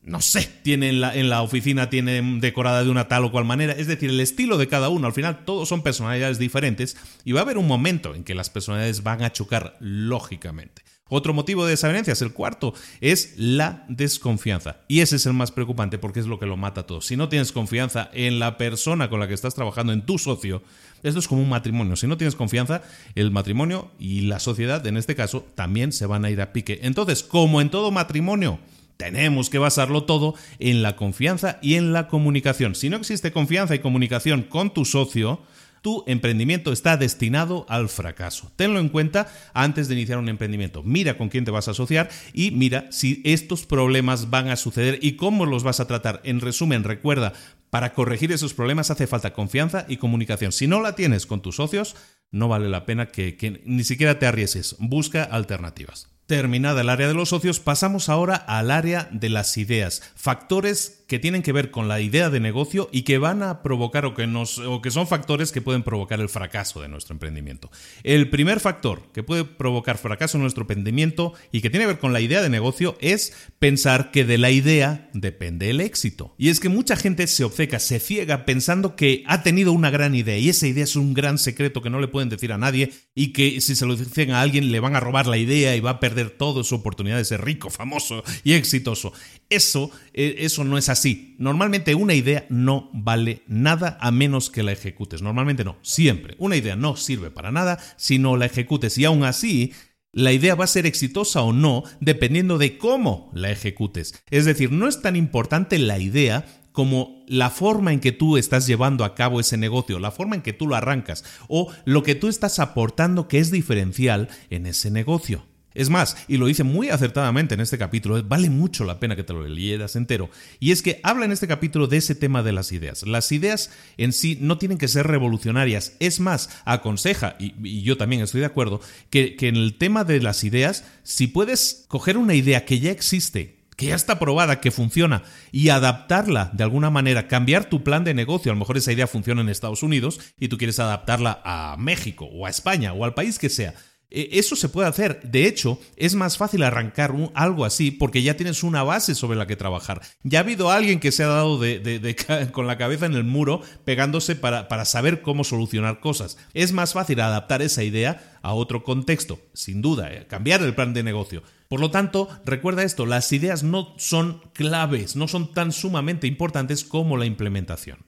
[0.06, 3.72] no sé, tiene en la, oficina, tiene decorada de una tal o cual manera.
[3.72, 7.40] Es decir, el estilo de cada uno, al final todos son personalidades diferentes y va
[7.40, 10.82] a haber un momento en que las personalidades van a chocar lógicamente.
[11.08, 14.78] Otro motivo de desavenencias, el cuarto, es la desconfianza.
[14.88, 17.00] Y ese es el más preocupante porque es lo que lo mata todo.
[17.00, 20.62] Si no tienes confianza en la persona con la que estás trabajando, en tu socio,
[21.02, 21.96] esto es como un matrimonio.
[21.96, 22.82] Si no tienes confianza,
[23.14, 26.80] el matrimonio y la sociedad, en este caso, también se van a ir a pique.
[26.82, 28.58] Entonces, como en todo matrimonio,
[28.96, 32.74] tenemos que basarlo todo en la confianza y en la comunicación.
[32.74, 35.42] Si no existe confianza y comunicación con tu socio,
[35.82, 38.50] tu emprendimiento está destinado al fracaso.
[38.56, 40.82] Tenlo en cuenta antes de iniciar un emprendimiento.
[40.82, 44.98] Mira con quién te vas a asociar y mira si estos problemas van a suceder
[45.00, 46.20] y cómo los vas a tratar.
[46.24, 47.34] En resumen, recuerda,
[47.70, 50.50] para corregir esos problemas hace falta confianza y comunicación.
[50.50, 51.94] Si no la tienes con tus socios,
[52.30, 54.76] no vale la pena que, ni siquiera te arriesgues.
[54.78, 56.15] Busca alternativas.
[56.26, 61.18] Terminada el área de los socios, pasamos ahora al área de las ideas, factores que
[61.18, 64.26] tienen que ver con la idea de negocio y que van a provocar o que,
[64.26, 67.70] nos, o que son factores que pueden provocar el fracaso de nuestro emprendimiento.
[68.02, 71.98] El primer factor que puede provocar fracaso en nuestro emprendimiento y que tiene que ver
[71.98, 76.34] con la idea de negocio es pensar que de la idea depende el éxito.
[76.38, 80.14] Y es que mucha gente se obceca, se ciega pensando que ha tenido una gran
[80.14, 82.92] idea y esa idea es un gran secreto que no le pueden decir a nadie
[83.14, 85.80] y que si se lo dicen a alguien le van a robar la idea y
[85.80, 89.12] va a perder toda su oportunidad de ser rico, famoso y exitoso.
[89.48, 90.95] Eso, eh, eso no es así.
[91.38, 95.22] Normalmente una idea no vale nada a menos que la ejecutes.
[95.22, 96.34] Normalmente no, siempre.
[96.38, 98.98] Una idea no sirve para nada si no la ejecutes.
[98.98, 99.72] Y aún así,
[100.12, 104.22] la idea va a ser exitosa o no dependiendo de cómo la ejecutes.
[104.30, 108.66] Es decir, no es tan importante la idea como la forma en que tú estás
[108.66, 112.14] llevando a cabo ese negocio, la forma en que tú lo arrancas o lo que
[112.14, 115.46] tú estás aportando que es diferencial en ese negocio.
[115.76, 119.24] Es más, y lo dice muy acertadamente en este capítulo, vale mucho la pena que
[119.24, 122.52] te lo leyeras entero, y es que habla en este capítulo de ese tema de
[122.52, 123.06] las ideas.
[123.06, 128.22] Las ideas en sí no tienen que ser revolucionarias, es más, aconseja, y, yo también
[128.22, 132.34] estoy de acuerdo, que, que en el tema de las ideas, si puedes coger una
[132.34, 137.28] idea que ya existe, que ya está probada, que funciona, y adaptarla de alguna manera,
[137.28, 138.50] cambiar tu plan de negocio.
[138.50, 142.24] A lo mejor esa idea funciona en Estados Unidos y tú quieres adaptarla a México
[142.24, 143.74] o a España o al país que sea.
[144.10, 145.20] E, eso se puede hacer.
[145.22, 149.46] De hecho, es más fácil arrancar algo así porque ya tienes una base sobre la
[149.46, 150.02] que trabajar.
[150.22, 151.60] Ya ha habido alguien que se ha dado
[152.52, 156.38] con la cabeza en el muro pegándose para, para saber cómo solucionar cosas.
[156.54, 160.94] Es más fácil adaptar esa idea a otro contexto, sin duda, eh, cambiar el plan
[160.94, 161.42] de negocio.
[161.68, 166.84] Por lo tanto, recuerda esto, las ideas no son claves, no son tan sumamente importantes
[166.84, 168.05] como la implementación.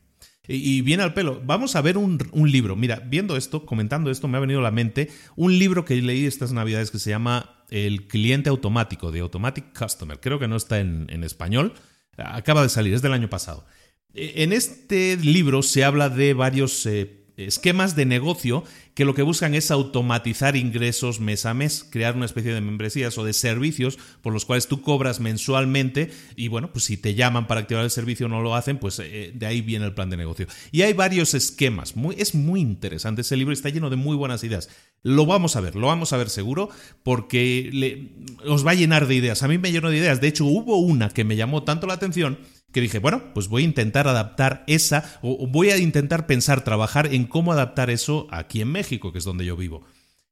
[0.49, 1.43] Y, viene al pelo.
[1.45, 2.19] Vamos a ver un,
[2.51, 2.75] libro.
[2.75, 6.25] Mira, viendo esto, comentando esto, me ha venido a la mente un libro que leí
[6.25, 10.19] estas navidades que se llama El cliente automático, de Automatic Customer.
[10.19, 11.75] Creo que no está en, español.
[12.17, 13.67] Acaba de salir, es del año pasado.
[14.15, 19.22] E, en este libro se habla de varios eh, esquemas de negocio que lo que
[19.22, 23.98] buscan es automatizar ingresos mes a mes, crear una especie de membresías o de servicios
[24.22, 27.90] por los cuales tú cobras mensualmente y bueno, pues si te llaman para activar el
[27.90, 30.46] servicio o no lo hacen, pues eh, de ahí viene el plan de negocio.
[30.72, 34.68] Y hay varios esquemas, es muy interesante ese libro, está lleno de muy buenas ideas.
[35.03, 36.70] Lo vamos a ver, lo vamos a ver seguro
[37.05, 38.11] porque le,
[38.51, 39.44] os va a llenar de ideas.
[39.44, 41.94] A mí me llenó de ideas, de hecho hubo una que me llamó tanto la
[41.94, 42.38] atención
[42.72, 47.12] que dije, bueno, pues voy a intentar adaptar esa, o voy a intentar pensar, trabajar
[47.12, 49.85] en cómo adaptar eso aquí en México, que es donde yo vivo.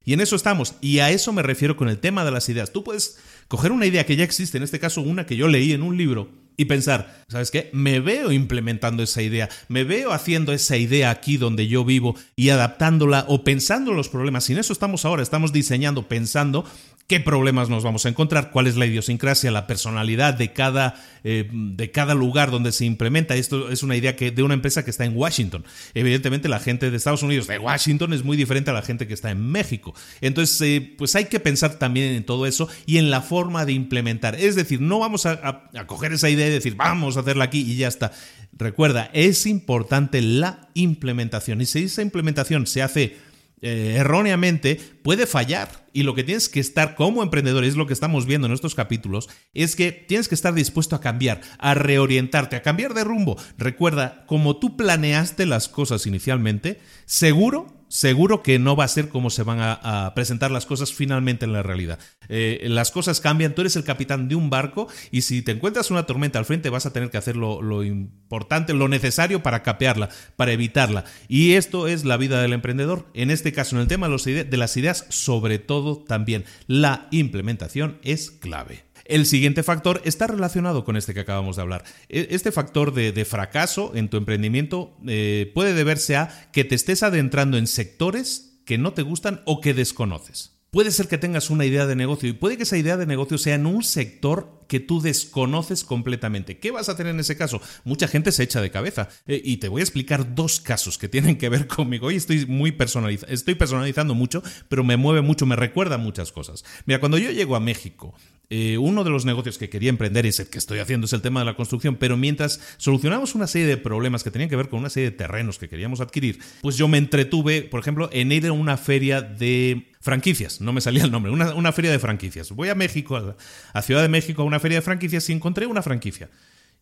[0.04, 2.72] Y en eso estamos, y a eso me refiero con el tema de las ideas.
[2.72, 3.18] Tú puedes
[3.48, 5.96] coger una idea que ya existe, en este caso una que yo leí en un
[5.96, 7.70] libro, y pensar, ¿sabes qué?
[7.72, 12.48] Me veo implementando esa idea, me veo haciendo esa idea aquí donde yo vivo y
[12.48, 14.48] adaptándola o pensando en los problemas.
[14.48, 16.64] Y en eso estamos ahora, estamos diseñando, pensando
[17.06, 21.48] qué problemas nos vamos a encontrar, cuál es la idiosincrasia, la personalidad de cada, eh,
[21.52, 23.36] de cada lugar donde se implementa.
[23.36, 25.64] Esto es una idea que, de una empresa que está en Washington.
[25.94, 29.14] Evidentemente la gente de Estados Unidos, de Washington, es muy diferente a la gente que
[29.14, 29.94] está en México.
[30.20, 33.72] Entonces, eh, pues hay que pensar también en todo eso y en la forma de
[33.72, 34.34] implementar.
[34.34, 37.60] Es decir, no vamos a, a coger esa idea y decir, vamos a hacerla aquí
[37.60, 38.12] y ya está.
[38.58, 41.60] Recuerda, es importante la implementación.
[41.60, 43.16] Y si esa implementación se hace
[43.62, 45.86] eh, erróneamente puede fallar.
[45.92, 48.74] Y lo que tienes que estar como emprendedor, es lo que estamos viendo en estos
[48.74, 53.38] capítulos, es que tienes que estar dispuesto a cambiar, a reorientarte, a cambiar de rumbo.
[53.56, 59.30] Recuerda, como tú planeaste las cosas inicialmente, seguro seguro que no va a ser como
[59.30, 61.98] se van a, presentar las cosas finalmente en la realidad.
[62.28, 65.90] Eh, las cosas cambian, tú eres el capitán de un barco y si te encuentras
[65.90, 70.08] una tormenta al frente vas a tener que hacer lo, importante, lo necesario para capearla,
[70.36, 71.04] para evitarla.
[71.28, 73.06] Y esto es la vida del emprendedor.
[73.14, 78.30] En este caso, en el tema de las ideas, sobre todo también la implementación es
[78.30, 78.85] clave.
[79.08, 81.84] El siguiente factor está relacionado con este que acabamos de hablar.
[82.08, 87.02] E, este factor de, fracaso en tu emprendimiento eh, puede deberse a que te estés
[87.02, 90.52] adentrando en sectores que no te gustan o que desconoces.
[90.70, 93.38] puede ser que tengas una idea de negocio y puede que esa idea de negocio
[93.38, 96.58] sea en un sector que tú desconoces completamente.
[96.58, 97.60] ¿Qué vas a tener en ese caso?
[97.84, 99.08] Mucha gente se echa de cabeza.
[99.26, 102.08] Eh, y te voy a explicar dos casos que tienen que ver conmigo.
[102.08, 106.64] Hoy estoy muy personalizando, estoy personalizando mucho, pero me mueve mucho, me recuerda muchas cosas.
[106.84, 108.14] Mira, cuando yo llego a México,
[108.48, 111.12] eh, uno de los negocios que quería emprender y es el que estoy haciendo es
[111.12, 114.54] el tema de la construcción, pero mientras solucionamos una serie de problemas que tenían que
[114.54, 118.08] ver con una serie de terrenos que queríamos adquirir, pues yo me entretuve, por ejemplo,
[118.12, 121.98] en ir a una feria de franquicias, no me salía el nombre, una, feria de
[121.98, 122.52] franquicias.
[122.52, 123.34] Voy a México,
[123.72, 126.30] a, Ciudad de México, a una feria de franquicias y encontré una franquicia.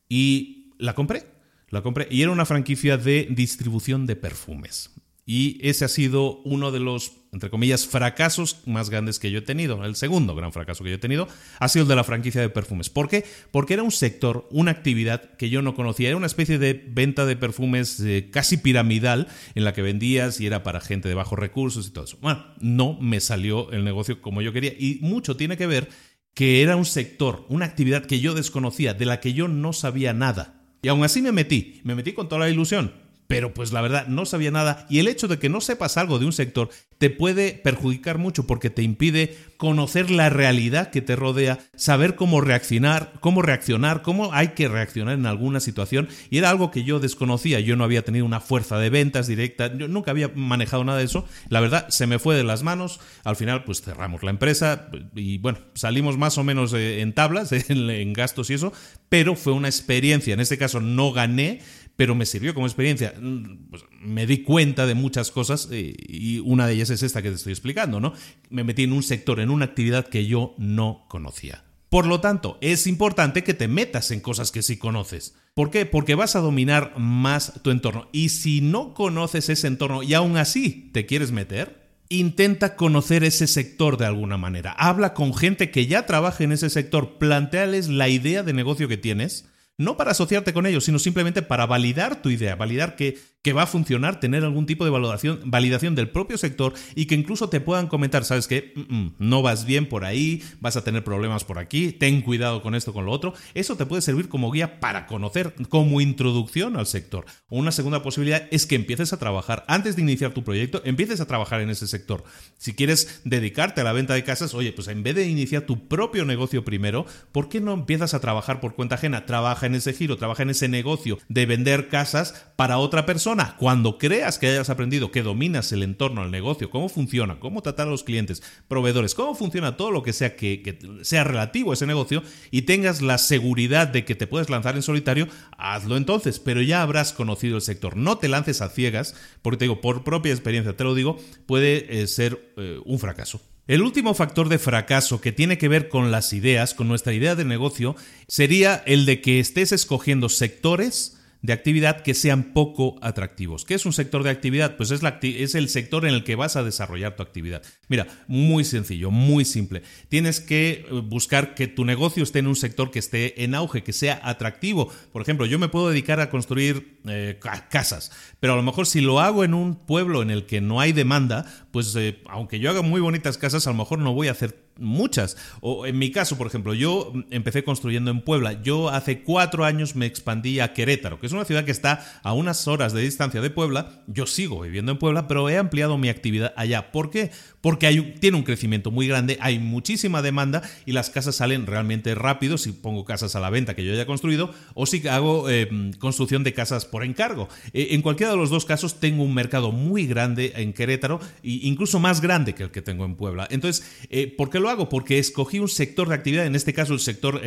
[0.09, 1.25] Y la compré,
[1.68, 2.09] la compré.
[2.11, 4.91] Y era una franquicia de distribución de perfumes.
[5.27, 9.43] Y ese ha sido uno de los, entre comillas, fracasos más grandes que yo he
[9.43, 9.83] tenido.
[9.83, 12.51] El segundo gran fracaso que yo he tenido ha sido el de la franquicia de
[12.51, 12.91] perfumes.
[12.91, 13.25] ¿Por qué?
[13.51, 16.09] Porque era un sector, una actividad que yo no conocía.
[16.09, 20.47] Era una especie de venta de perfumes eh, casi piramidal en la que vendías y
[20.47, 22.18] era para gente de bajos recursos y todo eso.
[22.20, 24.75] Bueno, no me salió el negocio como yo quería.
[24.79, 25.89] Y mucho tiene que ver
[26.35, 30.12] que era un sector, una actividad que yo desconocía, de la que yo no sabía
[30.12, 30.61] nada.
[30.82, 34.07] Y aún así me metí, me metí con toda la ilusión pero pues la verdad
[34.07, 34.87] no sabía nada.
[34.89, 38.47] Y el hecho de que no sepas algo de un sector te puede perjudicar mucho
[38.47, 44.33] porque te impide conocer la realidad que te rodea, saber cómo reaccionar, cómo reaccionar, cómo
[44.33, 46.09] hay que reaccionar en alguna situación.
[46.31, 49.75] Y era algo que yo desconocía, yo no había tenido una fuerza de ventas directa,
[49.75, 53.01] yo nunca había manejado nada de eso, la verdad se me fue de las manos,
[53.25, 57.53] al final pues cerramos la empresa y bueno, salimos más o menos eh, en tablas
[57.68, 58.72] en gastos y eso,
[59.09, 61.61] pero fue una experiencia, en este caso no gané,
[61.97, 63.14] pero me sirvió como experiencia.
[63.20, 67.22] Mm, pues, me di cuenta de muchas cosas eh, y una de ellas es esta
[67.22, 68.12] que te estoy explicando, ¿no?
[68.51, 71.64] Me metí en un sector, en una actividad que yo no conocía.
[71.88, 75.36] Por lo tanto, es importante que te metas en cosas que sí conoces.
[75.55, 75.86] ¿Por qué?
[75.86, 78.09] Porque vas a dominar más tu entorno.
[78.11, 83.47] Y si no conoces ese entorno y aún así te quieres meter, intenta conocer ese
[83.47, 84.72] sector de alguna manera.
[84.72, 88.97] Habla con gente que ya trabaja en ese sector, planteales la idea de negocio que
[88.97, 89.49] tienes
[89.79, 93.64] no para asociarte con ellos, sino simplemente para validar tu idea, validar que que va
[93.64, 97.88] a funcionar, tener algún tipo de validación, del propio sector y que incluso te puedan
[97.88, 98.72] comentar, ¿sabes qué?
[98.74, 102.62] Mm, mm, no vas bien por ahí, vas a tener problemas por aquí, ten cuidado
[102.62, 103.34] con esto, con lo otro.
[103.53, 107.26] Eso te puede servir como guía para conocer, como introducción al sector.
[107.51, 111.26] Una segunda posibilidad es que empieces a trabajar, antes de iniciar tu proyecto, empieces a
[111.26, 112.24] trabajar en ese sector.
[112.57, 115.86] Si quieres dedicarte a la venta de casas, oye, pues en vez de iniciar tu
[115.86, 119.26] propio negocio primero, ¿por qué no empiezas a trabajar por cuenta ajena?
[119.26, 123.99] Trabaja en ese giro, trabaja en ese negocio de vender casas para otra persona cuando
[123.99, 127.91] creas que hayas aprendido que dominas el entorno, al negocio, cómo funciona, cómo tratar a
[127.91, 132.22] los clientes, proveedores, cómo funciona todo lo que sea que, sea relativo a ese negocio
[132.51, 135.28] y tengas la seguridad de que te puedes lanzar en solitario,
[135.59, 137.97] hazlo entonces, pero ya habrás conocido el sector.
[137.97, 142.03] No te lances a ciegas, porque te digo, por propia experiencia te lo digo, puede
[142.03, 143.41] eh, ser eh, un fracaso.
[143.66, 147.35] El último factor de fracaso que tiene que ver con las ideas, con nuestra idea
[147.35, 147.97] de negocio,
[148.28, 153.66] sería el de que estés escogiendo sectores de actividad que sean poco atractivos.
[153.66, 154.78] ¿Qué es un sector de actividad?
[154.78, 157.61] Pues es, la es el sector en el que vas a desarrollar tu actividad.
[157.88, 159.82] Mira, muy sencillo, muy simple.
[160.09, 163.82] Tienes que eh, buscar que tu negocio esté en un sector que esté en auge,
[163.82, 164.90] que sea atractivo.
[165.12, 167.38] Por ejemplo, yo me puedo dedicar a construir eh,
[167.68, 170.80] casas, pero a lo mejor si lo hago en un pueblo en el que no
[170.80, 174.28] hay demanda, pues eh, aunque yo haga muy bonitas casas, a lo mejor no voy
[174.28, 175.37] a hacer muchas.
[175.61, 178.62] O en mi caso, por ejemplo, yo empecé construyendo en Puebla.
[178.62, 182.33] Yo hace cuatro años me expandí a Querétaro, que es una ciudad que está a
[182.33, 184.03] unas horas de distancia de Puebla.
[184.07, 186.93] Yo sigo viviendo en Puebla, pero he ampliado mi actividad allá.
[186.93, 187.31] ¿Por qué?
[187.61, 192.14] Porque hay, tiene un crecimiento muy grande, hay muchísima demanda y las casas salen realmente
[192.14, 195.68] rápido si pongo casas a la venta que yo haya construido o si hago eh,
[195.99, 197.49] construcción de casas por encargo.
[197.72, 201.61] Eh, en cualquiera de los dos casos tengo un mercado muy grande en Querétaro e
[201.62, 203.47] incluso más grande que el que tengo en Puebla.
[203.51, 204.88] Entonces, eh, ¿por qué lo hago?
[204.88, 207.40] Porque escogí un sector de actividad, en este caso el sector,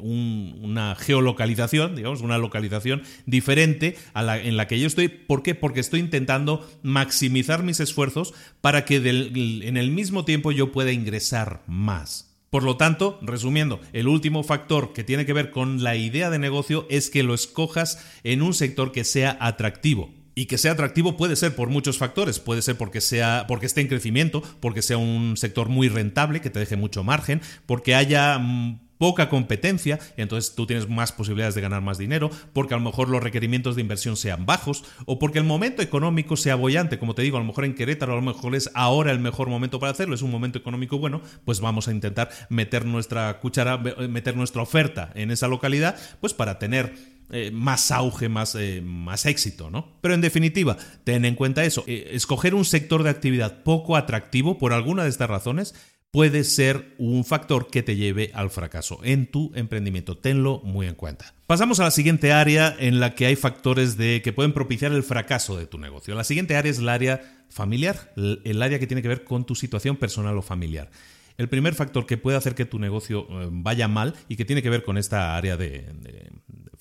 [0.00, 5.08] una geolocalización, digamos, una localización diferente a la, en la que yo estoy.
[5.08, 5.54] ¿Por qué?
[5.54, 11.62] Porque estoy intentando maximizar mis esfuerzos para que en el mismo tiempo yo pueda ingresar
[11.66, 12.32] más.
[12.50, 16.38] Por lo tanto, resumiendo, el último factor que tiene que ver con la idea de
[16.38, 20.10] negocio es que lo escojas en un sector que sea atractivo.
[20.34, 23.82] Y que sea atractivo puede ser por muchos factores, puede ser porque sea porque esté
[23.82, 28.38] en crecimiento, porque sea un sector muy rentable, que te deje mucho margen, porque haya
[28.38, 32.84] mm, poca competencia, entonces tú tienes más posibilidades de ganar más dinero, porque a lo
[32.84, 37.16] mejor los requerimientos de inversión sean bajos, o porque el momento económico sea bollante, como
[37.16, 39.80] te digo, a lo mejor en Querétaro a lo mejor es ahora el mejor momento
[39.80, 44.36] para hacerlo, es un momento económico bueno, pues vamos a intentar meter nuestra cuchara, meter
[44.36, 46.94] nuestra oferta en esa localidad, pues para tener
[47.34, 49.96] eh, más auge, más, eh, más éxito, ¿no?
[50.02, 54.58] Pero en definitiva, ten en cuenta eso, eh, escoger un sector de actividad poco atractivo
[54.58, 55.74] por alguna de estas razones
[56.10, 60.18] puede ser un factor que te lleve al fracaso en tu emprendimiento.
[60.18, 61.32] Tenlo muy en cuenta.
[61.46, 65.02] Pasamos a la siguiente área en la que hay factores de, que pueden propiciar el
[65.02, 66.14] fracaso de tu negocio.
[66.14, 69.54] La siguiente área es el área familiar, el área que tiene que ver con tu
[69.54, 70.90] situación personal o familiar.
[71.38, 74.68] El primer factor que puede hacer que tu negocio vaya mal y que tiene que
[74.68, 75.86] ver con esta área de,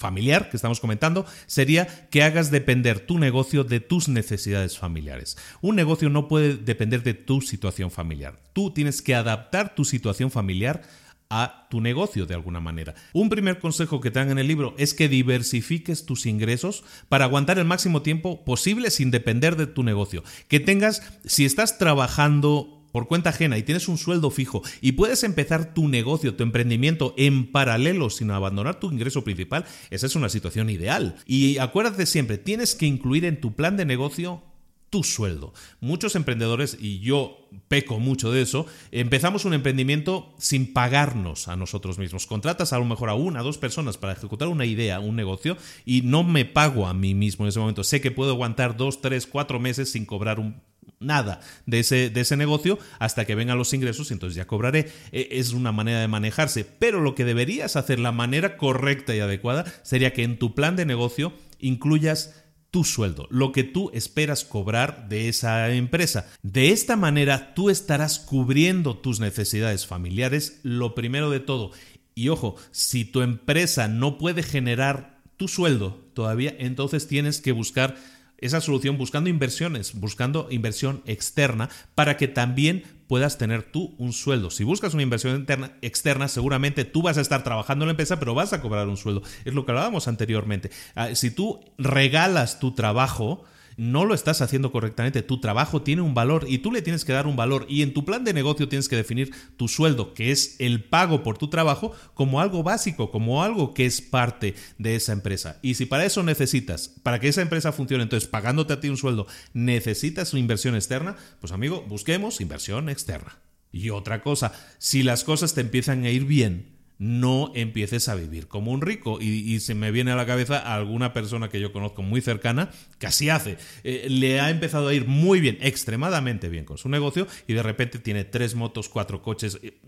[0.01, 5.37] familiar que estamos comentando sería que hagas depender tu negocio de tus necesidades familiares.
[5.61, 8.41] Un negocio no puede depender de tu situación familiar.
[8.51, 10.81] Tú tienes que adaptar tu situación familiar
[11.29, 12.93] a tu negocio de alguna manera.
[13.13, 17.23] Un primer consejo que te dan en el libro es que diversifiques tus ingresos para
[17.23, 20.23] aguantar el máximo tiempo posible sin depender de tu negocio.
[20.49, 25.23] Que tengas, si estás trabajando por cuenta ajena y tienes un sueldo fijo y puedes
[25.23, 30.29] empezar tu negocio, tu emprendimiento en paralelo sin abandonar tu ingreso principal, esa es una
[30.29, 31.15] situación ideal.
[31.25, 34.43] Y acuérdate siempre, tienes que incluir en tu plan de negocio
[34.91, 35.53] tu sueldo.
[35.79, 41.97] Muchos emprendedores, y yo peco mucho de eso, empezamos un emprendimiento sin pagarnos a nosotros
[41.97, 42.27] mismos.
[42.27, 46.01] Contratas a lo mejor a una, dos personas para ejecutar una idea, un negocio, y
[46.01, 47.85] no me pago a mí mismo en ese momento.
[47.85, 50.61] Sé que puedo aguantar dos, tres, cuatro meses sin cobrar un
[51.01, 54.91] nada de ese, de ese negocio hasta que vengan los ingresos y entonces ya cobraré.
[55.11, 59.19] E, es una manera de manejarse, pero lo que deberías hacer, la manera correcta y
[59.19, 62.41] adecuada, sería que en tu plan de negocio incluyas
[62.71, 66.27] tu sueldo, lo que tú esperas cobrar de esa empresa.
[66.41, 71.71] De esta manera tú estarás cubriendo tus necesidades familiares, lo primero de todo.
[72.15, 77.97] Y ojo, si tu empresa no puede generar tu sueldo todavía, entonces tienes que buscar
[78.41, 84.49] esa solución buscando inversiones, buscando inversión externa para que también puedas tener tú un sueldo.
[84.49, 88.19] Si buscas una inversión interna, externa, seguramente tú vas a estar trabajando en la empresa,
[88.19, 89.21] pero vas a cobrar un sueldo.
[89.45, 90.71] Es lo que hablábamos anteriormente.
[90.95, 93.43] Ah, si tú regalas tu trabajo,
[93.81, 95.23] no lo estás haciendo correctamente.
[95.23, 97.65] Tu trabajo tiene un valor y tú le tienes que dar un valor.
[97.67, 101.23] Y en tu plan de negocio tienes que definir tu sueldo, que es el pago
[101.23, 105.57] por tu trabajo, como algo básico, como algo que es parte de esa empresa.
[105.63, 108.97] Y si para eso necesitas, para que esa empresa funcione, entonces pagándote a ti un
[108.97, 113.39] sueldo, necesitas una inversión externa, pues amigo, busquemos inversión externa.
[113.71, 116.70] Y otra cosa, si las cosas te empiezan a ir bien,
[117.01, 119.17] no empieces a vivir como un rico.
[119.19, 123.07] Y, se me viene a la cabeza alguna persona que yo conozco muy cercana que
[123.07, 123.57] así hace.
[123.83, 127.63] Eh, le ha empezado a ir muy bien, extremadamente bien con su negocio y de
[127.63, 129.57] repente tiene tres motos, cuatro coches.
[129.63, 129.79] Eh,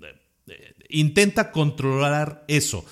[0.47, 2.83] eh, intenta controlar eso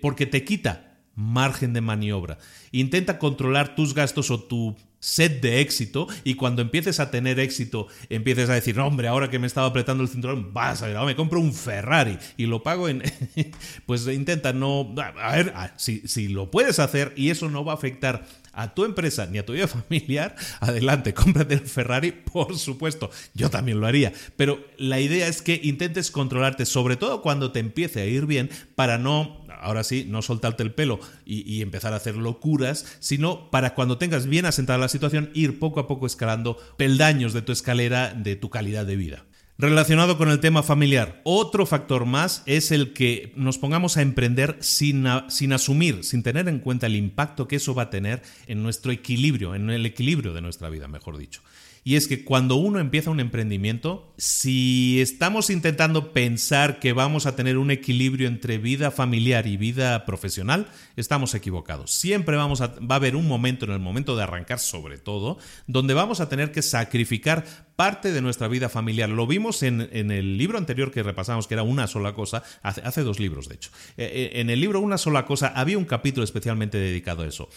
[0.00, 2.38] porque te quita margen de maniobra.
[2.70, 7.86] Intenta controlar tus gastos o tu set de éxito y cuando empieces a tener éxito
[8.08, 10.98] empieces a decir, no, hombre, ahora que me estaba apretando el cinturón, vas a ver,
[11.04, 13.02] me compro un Ferrari y lo pago en...
[13.86, 14.94] pues intenta no...
[15.20, 18.26] A ver, si, si lo puedes hacer y eso no va a afectar
[18.56, 23.50] a tu empresa ni a tu vida familiar, adelante, cómprate el Ferrari, por supuesto, yo
[23.50, 28.00] también lo haría, pero la idea es que intentes controlarte, sobre todo cuando te empiece
[28.00, 32.16] a ir bien, para no ahora sí, no soltarte el pelo y, empezar a hacer
[32.16, 37.32] locuras, sino para cuando tengas bien asentada la situación, ir poco a poco escalando peldaños
[37.32, 39.24] de tu escalera de tu calidad de vida.
[39.58, 44.58] Relacionado con el tema familiar, otro factor más es el que nos pongamos a emprender
[44.60, 48.62] sin, sin, asumir, sin tener en cuenta el impacto que eso va a tener en
[48.62, 51.40] nuestro equilibrio, en el equilibrio de nuestra vida, mejor dicho.
[51.86, 57.36] Y es que cuando uno empieza un emprendimiento, si estamos intentando pensar que vamos a
[57.36, 60.66] tener un equilibrio entre vida familiar y vida profesional,
[60.96, 61.92] estamos equivocados.
[61.92, 65.38] Siempre vamos a, va a haber un momento, en el momento de arrancar sobre todo,
[65.68, 67.44] donde vamos a tener que sacrificar
[67.76, 69.08] parte de nuestra vida familiar.
[69.08, 73.20] Lo vimos en, el libro anterior que repasamos, que era una sola cosa, hace, dos
[73.20, 73.70] libros de hecho.
[73.96, 77.48] Eh, eh, en el libro Una sola cosa había un capítulo especialmente dedicado a eso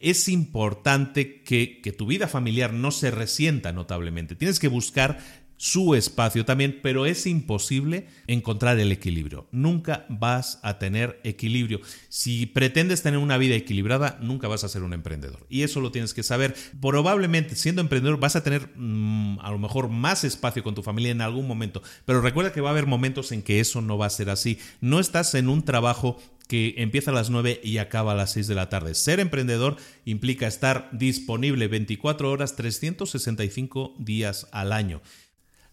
[0.00, 4.36] es importante que, tu vida familiar no se resienta notablemente.
[4.36, 5.18] Tienes que buscar
[5.56, 9.46] su espacio también, pero es imposible encontrar el equilibrio.
[9.52, 11.80] Nunca vas a tener equilibrio.
[12.08, 15.46] Si pretendes tener una vida equilibrada, nunca vas a ser un emprendedor.
[15.48, 16.54] Y eso lo tienes que saber.
[16.80, 21.10] Probablemente siendo emprendedor vas a tener mm, a lo mejor más espacio con tu familia
[21.10, 24.06] en algún momento, pero recuerda que va a haber momentos en que eso no va
[24.06, 24.58] a ser así.
[24.80, 28.46] No estás en un trabajo que empieza a las 9 y acaba a las 6
[28.46, 28.94] de la tarde.
[28.94, 35.02] Ser emprendedor implica estar disponible 24 horas, 365 días al año.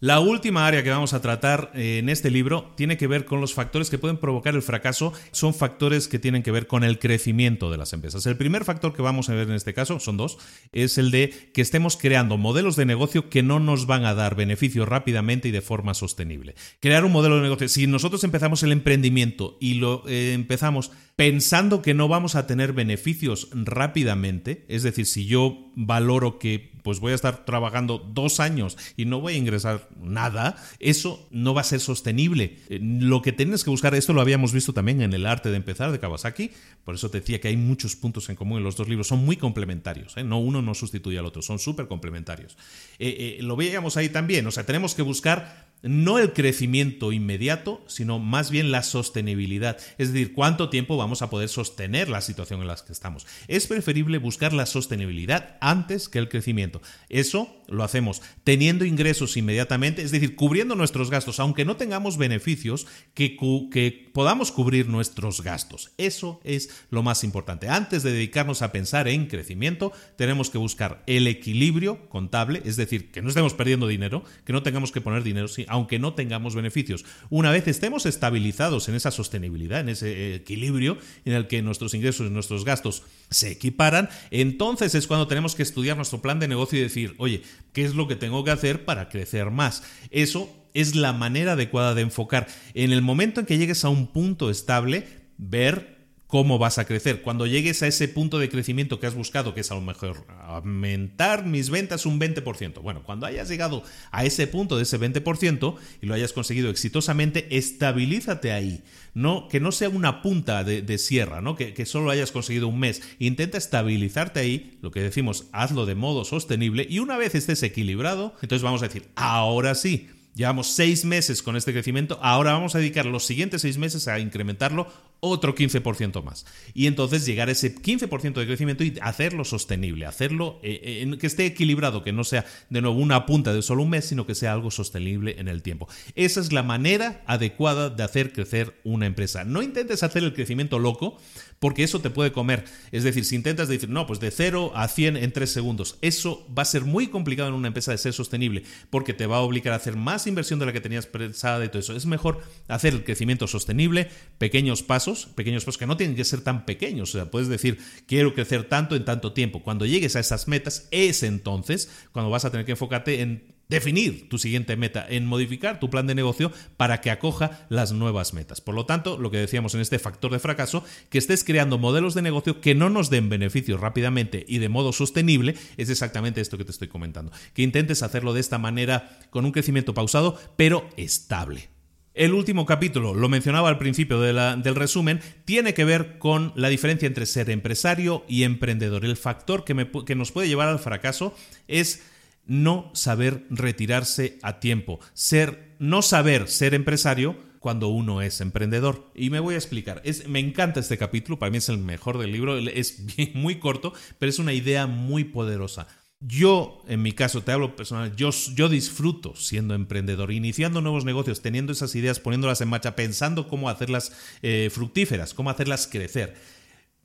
[0.04, 3.40] La última área que vamos a tratar eh, en este libro tiene que ver con
[3.40, 5.14] los factores que pueden provocar el fracaso.
[5.32, 8.26] Son factores que tienen que ver con el crecimiento de las empresas.
[8.26, 10.40] El primer factor que vamos a ver en este caso, son dos,
[10.74, 14.36] es el de que estemos creando modelos de negocio que no nos van a dar
[14.36, 16.56] beneficios rápidamente y de forma sostenible.
[16.82, 17.70] Crear un modelo de negocio.
[17.70, 22.74] Si nosotros empezamos el emprendimiento y lo eh, empezamos pensando que no vamos a tener
[22.74, 28.78] beneficios rápidamente, es decir, si yo valoro que pues voy a estar trabajando dos años
[28.98, 32.58] y no voy a ingresar nada, eso no va a ser sostenible.
[32.68, 35.56] Eh, lo que tienes que buscar, esto lo habíamos visto también en el arte de
[35.56, 36.52] empezar de Kawasaki,
[36.84, 39.24] por eso te decía que hay muchos puntos en común en los dos libros, son
[39.24, 40.24] muy complementarios, ¿eh?
[40.24, 42.58] no uno no sustituye al otro, son súper complementarios.
[43.00, 48.18] Eh, lo veíamos ahí también, o sea, tenemos que buscar no el crecimiento inmediato, sino
[48.18, 49.78] más bien la sostenibilidad.
[49.98, 53.28] Es decir, cuánto tiempo vamos a poder sostener la situación en la que estamos.
[53.48, 56.82] Es preferible buscar la sostenibilidad antes que el crecimiento.
[57.10, 62.88] Eso lo hacemos teniendo ingresos inmediatamente, es decir, cubriendo nuestros gastos, aunque no tengamos beneficios,
[63.14, 63.38] que,
[63.72, 65.92] que podamos cubrir nuestros gastos.
[65.98, 67.68] Eso es lo más importante.
[67.68, 73.12] Antes de dedicarnos a pensar en crecimiento, tenemos que buscar el equilibrio contable, es decir,
[73.12, 77.04] que no estemos perdiendo dinero, que no tengamos que poner dinero, aunque no tengamos beneficios.
[77.32, 82.28] Una vez estemos estabilizados en esa sostenibilidad, en ese equilibrio en el que nuestros ingresos
[82.28, 83.02] y nuestros gastos
[83.32, 87.42] se equiparan, entonces es cuando tenemos que estudiar nuestro plan de negocio y decir, oye,
[87.74, 89.82] ¿qué es lo que tengo que hacer para crecer más?
[90.12, 92.48] Eso es la manera adecuada de enfocar.
[92.76, 95.08] En el momento en que llegues a un punto estable,
[95.40, 95.93] ver
[96.34, 97.22] cómo vas a crecer.
[97.22, 100.26] Cuando llegues a ese punto de crecimiento que has buscado, que es a lo mejor
[100.42, 105.76] aumentar mis ventas un 20%, bueno, cuando hayas llegado a ese punto de ese 20%
[106.02, 108.82] y lo hayas conseguido exitosamente, estabilízate ahí.
[109.14, 111.56] No, que no sea una punta de, sierra, ¿no?
[111.56, 113.04] Que, que solo hayas conseguido un mes.
[113.20, 118.34] Intenta estabilizarte ahí, lo que decimos, hazlo de modo sostenible y una vez estés equilibrado,
[118.42, 122.80] entonces vamos a decir, ahora sí, Llevamos seis meses con este crecimiento, ahora vamos a
[122.80, 124.88] dedicar los siguientes seis meses a incrementarlo
[125.26, 126.46] otro 15% más.
[126.74, 131.28] Y entonces llegar a ese 15% de crecimiento y hacerlo sostenible, hacerlo eh, eh, que
[131.28, 134.36] esté equilibrado, que no sea de nuevo una punta de solo un mes, sino que
[134.36, 135.88] sea algo sostenible en el tiempo.
[136.16, 139.46] Esa es la manera adecuada de hacer crecer una empresa.
[139.46, 141.18] No intentes hacer el crecimiento loco,
[141.64, 142.66] porque eso te puede comer.
[142.92, 146.46] Es decir, si intentas decir, no, pues de 0 a 100 en 3 segundos, eso
[146.54, 149.40] va a ser muy complicado en una empresa de ser sostenible, porque te va a
[149.40, 151.96] obligar a hacer más inversión de la que tenías pensada y todo eso.
[151.96, 154.10] Es mejor hacer el crecimiento sostenible,
[154.40, 157.16] pequeños pasos, pequeños pasos que no tienen que ser tan pequeños.
[157.16, 159.64] O sea, puedes decir, quiero crecer tanto en tanto tiempo.
[159.64, 164.30] Cuando llegues a esas metas, es entonces cuando vas a tener que enfocarte en definir
[164.30, 168.62] tu siguiente meta, en modificar tu plan de negocio para que acoja las nuevas metas.
[168.62, 172.14] Por lo tanto, lo que decíamos en este factor de fracaso, que estés creando modelos
[172.14, 176.58] de negocio que no nos den beneficios rápidamente y de modo sostenible, es exactamente esto
[176.58, 177.32] que te estoy comentando.
[177.54, 181.70] Que intentes hacerlo de esta manera con un crecimiento pausado, pero estable.
[182.14, 187.08] El último capítulo, lo mencionaba al principio del resumen, tiene que ver con la diferencia
[187.08, 189.04] entre ser empresario y emprendedor.
[189.04, 191.36] El factor que, que nos puede llevar al fracaso
[191.68, 192.04] es
[192.46, 199.10] no saber retirarse a tiempo, ser no saber ser empresario cuando uno es emprendedor.
[199.16, 200.02] Y me voy a explicar.
[200.04, 203.02] Es, me encanta este capítulo, para mí es el mejor del libro, es
[203.34, 205.88] muy corto, pero es una idea muy poderosa.
[206.20, 211.42] Yo, en mi caso, te hablo personal, yo, yo disfruto siendo emprendedor, iniciando nuevos negocios,
[211.42, 216.36] teniendo esas ideas, poniéndolas en marcha, pensando cómo hacerlas eh, fructíferas, cómo hacerlas crecer.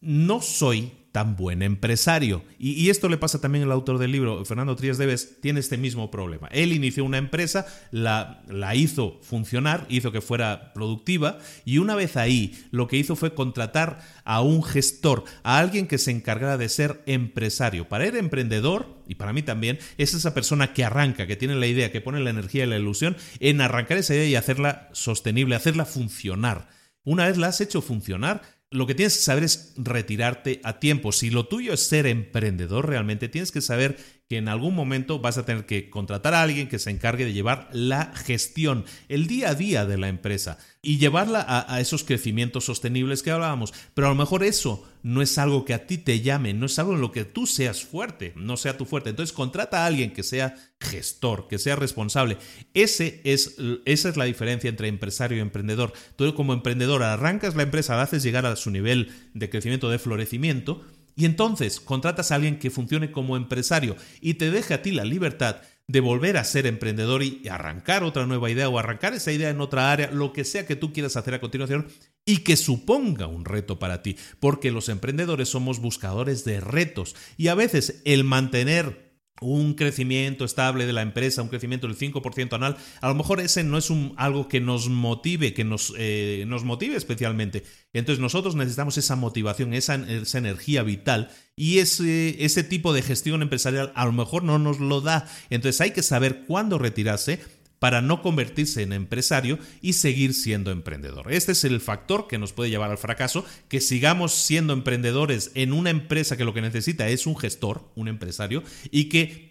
[0.00, 2.44] No soy tan buen empresario.
[2.60, 6.12] Y, esto le pasa también al autor del libro, Fernando Trías Deves, tiene este mismo
[6.12, 6.46] problema.
[6.52, 12.16] Él inició una empresa, la, la hizo funcionar, hizo que fuera productiva y una vez
[12.16, 16.68] ahí lo que hizo fue contratar a un gestor, a alguien que se encargara de
[16.68, 17.88] ser empresario.
[17.88, 21.66] Para él emprendedor, y para mí también, es esa persona que arranca, que tiene la
[21.66, 25.56] idea, que pone la energía y la ilusión en arrancar esa idea y hacerla sostenible,
[25.56, 26.68] hacerla funcionar.
[27.02, 31.12] Una vez la has hecho funcionar, lo que tienes que saber es retirarte a tiempo.
[31.12, 33.96] Si lo tuyo es ser emprendedor realmente, tienes que saber
[34.28, 37.32] que en algún momento vas a tener que contratar a alguien que se encargue de
[37.32, 42.66] llevar la gestión, el día a día de la empresa y llevarla a, esos crecimientos
[42.66, 43.72] sostenibles que hablábamos.
[43.94, 46.78] Pero a lo mejor eso no es algo que a ti te llame, no es
[46.78, 49.10] algo en lo que tú seas fuerte, no sea tu fuerte.
[49.10, 52.36] Entonces contrata a alguien que sea gestor, que sea responsable.
[52.74, 55.94] Es, esa es la diferencia entre empresario y emprendedor.
[56.16, 59.98] Tú como emprendedor arrancas la empresa, la haces llegar a su nivel de crecimiento, de
[59.98, 60.84] florecimiento,
[61.18, 65.04] y entonces contratas a alguien que funcione como empresario y te deje a ti la
[65.04, 65.56] libertad
[65.88, 69.60] de volver a ser emprendedor y arrancar otra nueva idea o arrancar esa idea en
[69.60, 71.88] otra área, lo que sea que tú quieras hacer a continuación
[72.24, 77.48] y que suponga un reto para ti, porque los emprendedores somos buscadores de retos y
[77.48, 79.07] a veces el mantener
[79.40, 83.64] un crecimiento estable de la empresa, un crecimiento del 5% anual, a lo mejor ese
[83.64, 87.64] no es un, algo que nos motive, que nos, eh, nos motive especialmente.
[87.92, 93.42] Entonces nosotros necesitamos esa motivación, esa, esa energía vital y ese, ese tipo de gestión
[93.42, 95.28] empresarial a lo mejor no nos lo da.
[95.50, 97.40] Entonces hay que saber cuándo retirarse
[97.78, 101.32] para no convertirse en empresario y seguir siendo emprendedor.
[101.32, 105.72] Este es el factor que nos puede llevar al fracaso, que sigamos siendo emprendedores en
[105.72, 109.48] una empresa que lo que necesita es un gestor, un empresario, y que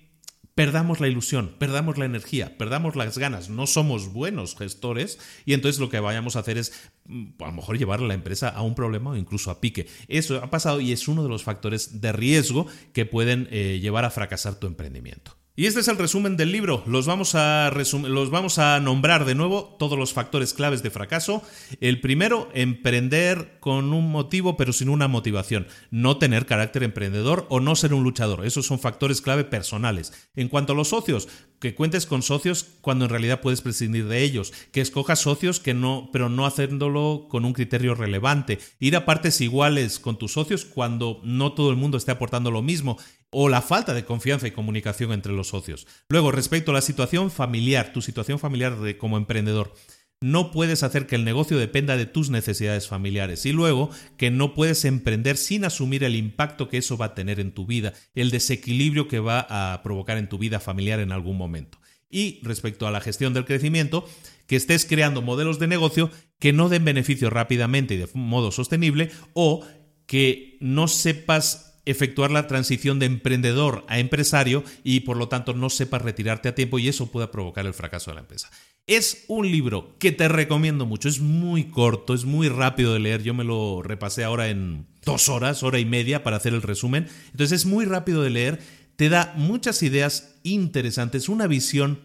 [0.58, 5.80] perdamos la ilusión, perdamos la energía, perdamos las ganas, no somos buenos gestores y entonces
[5.80, 6.74] lo que vayamos a hacer es
[7.06, 9.86] mm, a lo mejor llevar a la empresa a un problema o incluso a pique.
[10.08, 14.04] Eso ha pasado y es uno de los factores de riesgo que pueden eh, llevar
[14.04, 15.38] a fracasar tu emprendimiento.
[15.60, 16.84] Y este es el resumen del libro.
[16.86, 21.42] Los vamos, a los vamos a nombrar de nuevo todos los factores claves de fracaso.
[21.82, 25.66] El primero, emprender con un motivo pero sin una motivación.
[25.90, 28.46] No tener carácter emprendedor o no ser un luchador.
[28.46, 30.30] Esos son factores clave personales.
[30.36, 31.28] En cuanto a los socios,
[31.60, 34.54] que cuentes con socios cuando en realidad puedes prescindir de ellos.
[34.72, 38.60] Que escojas socios que no, pero no haciéndolo con un criterio relevante.
[38.80, 42.62] Ir a partes iguales con tus socios cuando no todo el mundo esté aportando lo
[42.62, 42.98] mismo
[43.30, 45.88] o la falta de confianza y comunicación entre los socios.
[46.10, 49.74] Luego, respecto a la situación familiar, tu situación familiar de, como emprendedor,
[50.22, 54.54] no puedes hacer que el negocio dependa de tus necesidades familiares y luego que no
[54.54, 58.32] puedes emprender sin asumir el impacto que eso va a tener en tu vida, el
[58.32, 61.80] desequilibrio que va a provocar en tu vida familiar en algún momento.
[62.10, 64.08] Y respecto a la gestión del crecimiento,
[64.48, 66.10] que estés creando modelos de negocio
[66.40, 69.66] que no den beneficio rápidamente y de modo sostenible o
[70.08, 75.70] que no sepas efectuar la transición de emprendedor a empresario y por lo tanto no
[75.70, 78.50] sepas retirarte a tiempo y eso pueda provocar el fracaso de la empresa.
[78.88, 83.22] Es un libro que te recomiendo mucho, es muy corto, es muy rápido de leer,
[83.22, 87.06] yo me lo repasé ahora en dos horas, hora y media para hacer el resumen,
[87.32, 88.60] entonces es muy rápido de leer,
[88.96, 92.00] te da muchas ideas interesantes, una visión,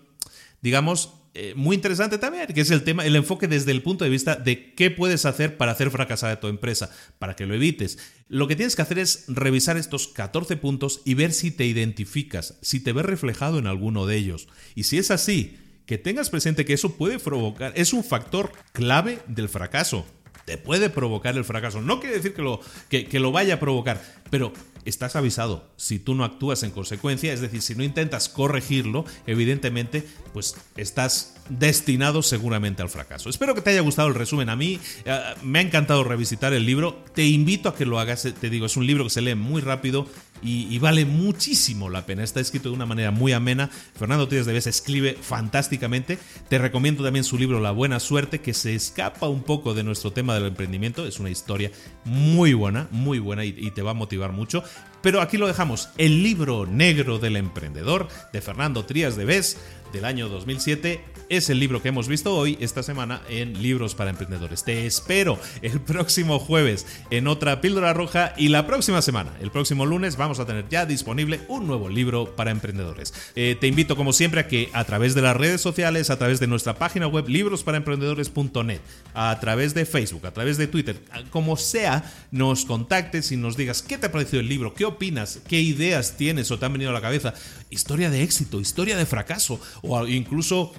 [0.61, 4.11] digamos, eh, muy interesante también, que es el tema, el enfoque desde el punto de
[4.11, 7.99] vista de qué puedes hacer para hacer fracasar a tu empresa, para que lo evites.
[8.29, 12.59] Lo que tienes que hacer es revisar estos 14 puntos y ver si te identificas,
[12.61, 14.49] si te ves reflejado en alguno de ellos.
[14.75, 15.57] Y si es así,
[15.87, 20.07] que tengas presente que eso puede provocar, es un factor clave del fracaso.
[20.45, 21.81] Te puede provocar el fracaso.
[21.81, 24.53] No quiere decir que lo, que lo vaya a provocar, pero
[24.85, 25.71] estás avisado.
[25.77, 31.35] Si tú no actúas en consecuencia, es decir, si no intentas corregirlo, evidentemente, pues estás
[31.49, 33.29] destinado seguramente al fracaso.
[33.29, 34.49] Espero que te haya gustado el resumen.
[34.49, 37.03] A mí eh, me ha encantado revisitar el libro.
[37.15, 38.23] Te invito a que lo hagas.
[38.23, 40.07] Te digo, es un libro que se lee muy rápido
[40.43, 42.25] y, vale muchísimo la pena.
[42.25, 43.71] Está escrito de una manera muy amena.
[43.95, 46.19] Fernando Tías de Bes escribe fantásticamente.
[46.49, 50.13] Te recomiendo también su libro La Buena Suerte, que se escapa un poco de nuestro
[50.13, 51.07] tema del emprendimiento.
[51.07, 51.71] Es una historia
[52.05, 54.65] muy buena, muy buena y, y te va a motivar mucho.
[55.01, 55.91] Pero aquí lo dejamos.
[55.97, 59.59] El libro negro del emprendedor de Fernando Trías de Bes
[59.93, 64.11] del año 2007 es el libro que hemos visto hoy, esta semana, en Libros para
[64.11, 64.65] Emprendedores.
[64.65, 69.87] Te espero el próximo jueves en otra píldora roja y la próxima semana, el próximo
[69.87, 73.15] lunes, vamos a tener ya disponible un nuevo libro para emprendedores.
[73.35, 76.41] Eh, te invito, como siempre, a que a través de las redes sociales, a través
[76.41, 78.81] de nuestra página web librosparaemprendedores.net,
[79.15, 81.01] a través de Facebook, a través de Twitter,
[81.31, 85.41] como sea, nos contactes y nos digas qué te ha parecido el libro, qué opinas,
[85.49, 87.35] qué ideas tienes o te han venido a la cabeza.
[87.73, 90.75] Historia de éxito, historia de fracaso o incluso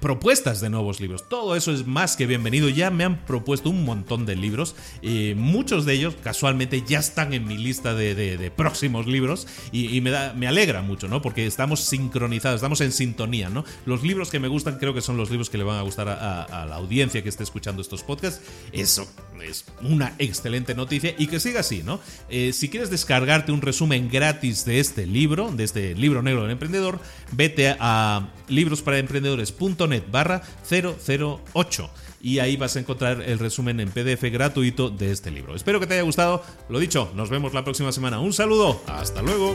[0.00, 1.28] propuestas de nuevos libros.
[1.28, 2.70] Todo eso es más que bienvenido.
[2.70, 4.74] Ya me han propuesto un montón de libros.
[5.02, 10.10] y muchos de ellos casualmente ya están en mi lista de, próximos libros y, me,
[10.10, 11.20] da, me alegra mucho, ¿no?
[11.20, 13.66] Porque estamos sincronizados, estamos en sintonía, ¿no?
[13.84, 16.08] Los libros que me gustan creo que son los libros que le van a gustar
[16.08, 18.40] a, la audiencia que esté escuchando estos podcasts.
[18.72, 19.06] Eso
[19.42, 22.00] es una excelente noticia y que siga así, ¿no?
[22.30, 26.52] Eh, si quieres descargarte un resumen gratis de este libro, de este libro negro del
[26.52, 27.00] emprendedor,
[27.32, 31.90] vete a librosparaemprendedores.net barra 008
[32.20, 35.54] y ahí vas a encontrar el resumen en PDF gratuito de este libro.
[35.54, 36.42] Espero que te haya gustado.
[36.70, 38.18] Lo dicho, nos vemos la próxima semana.
[38.18, 39.54] Un saludo, hasta luego.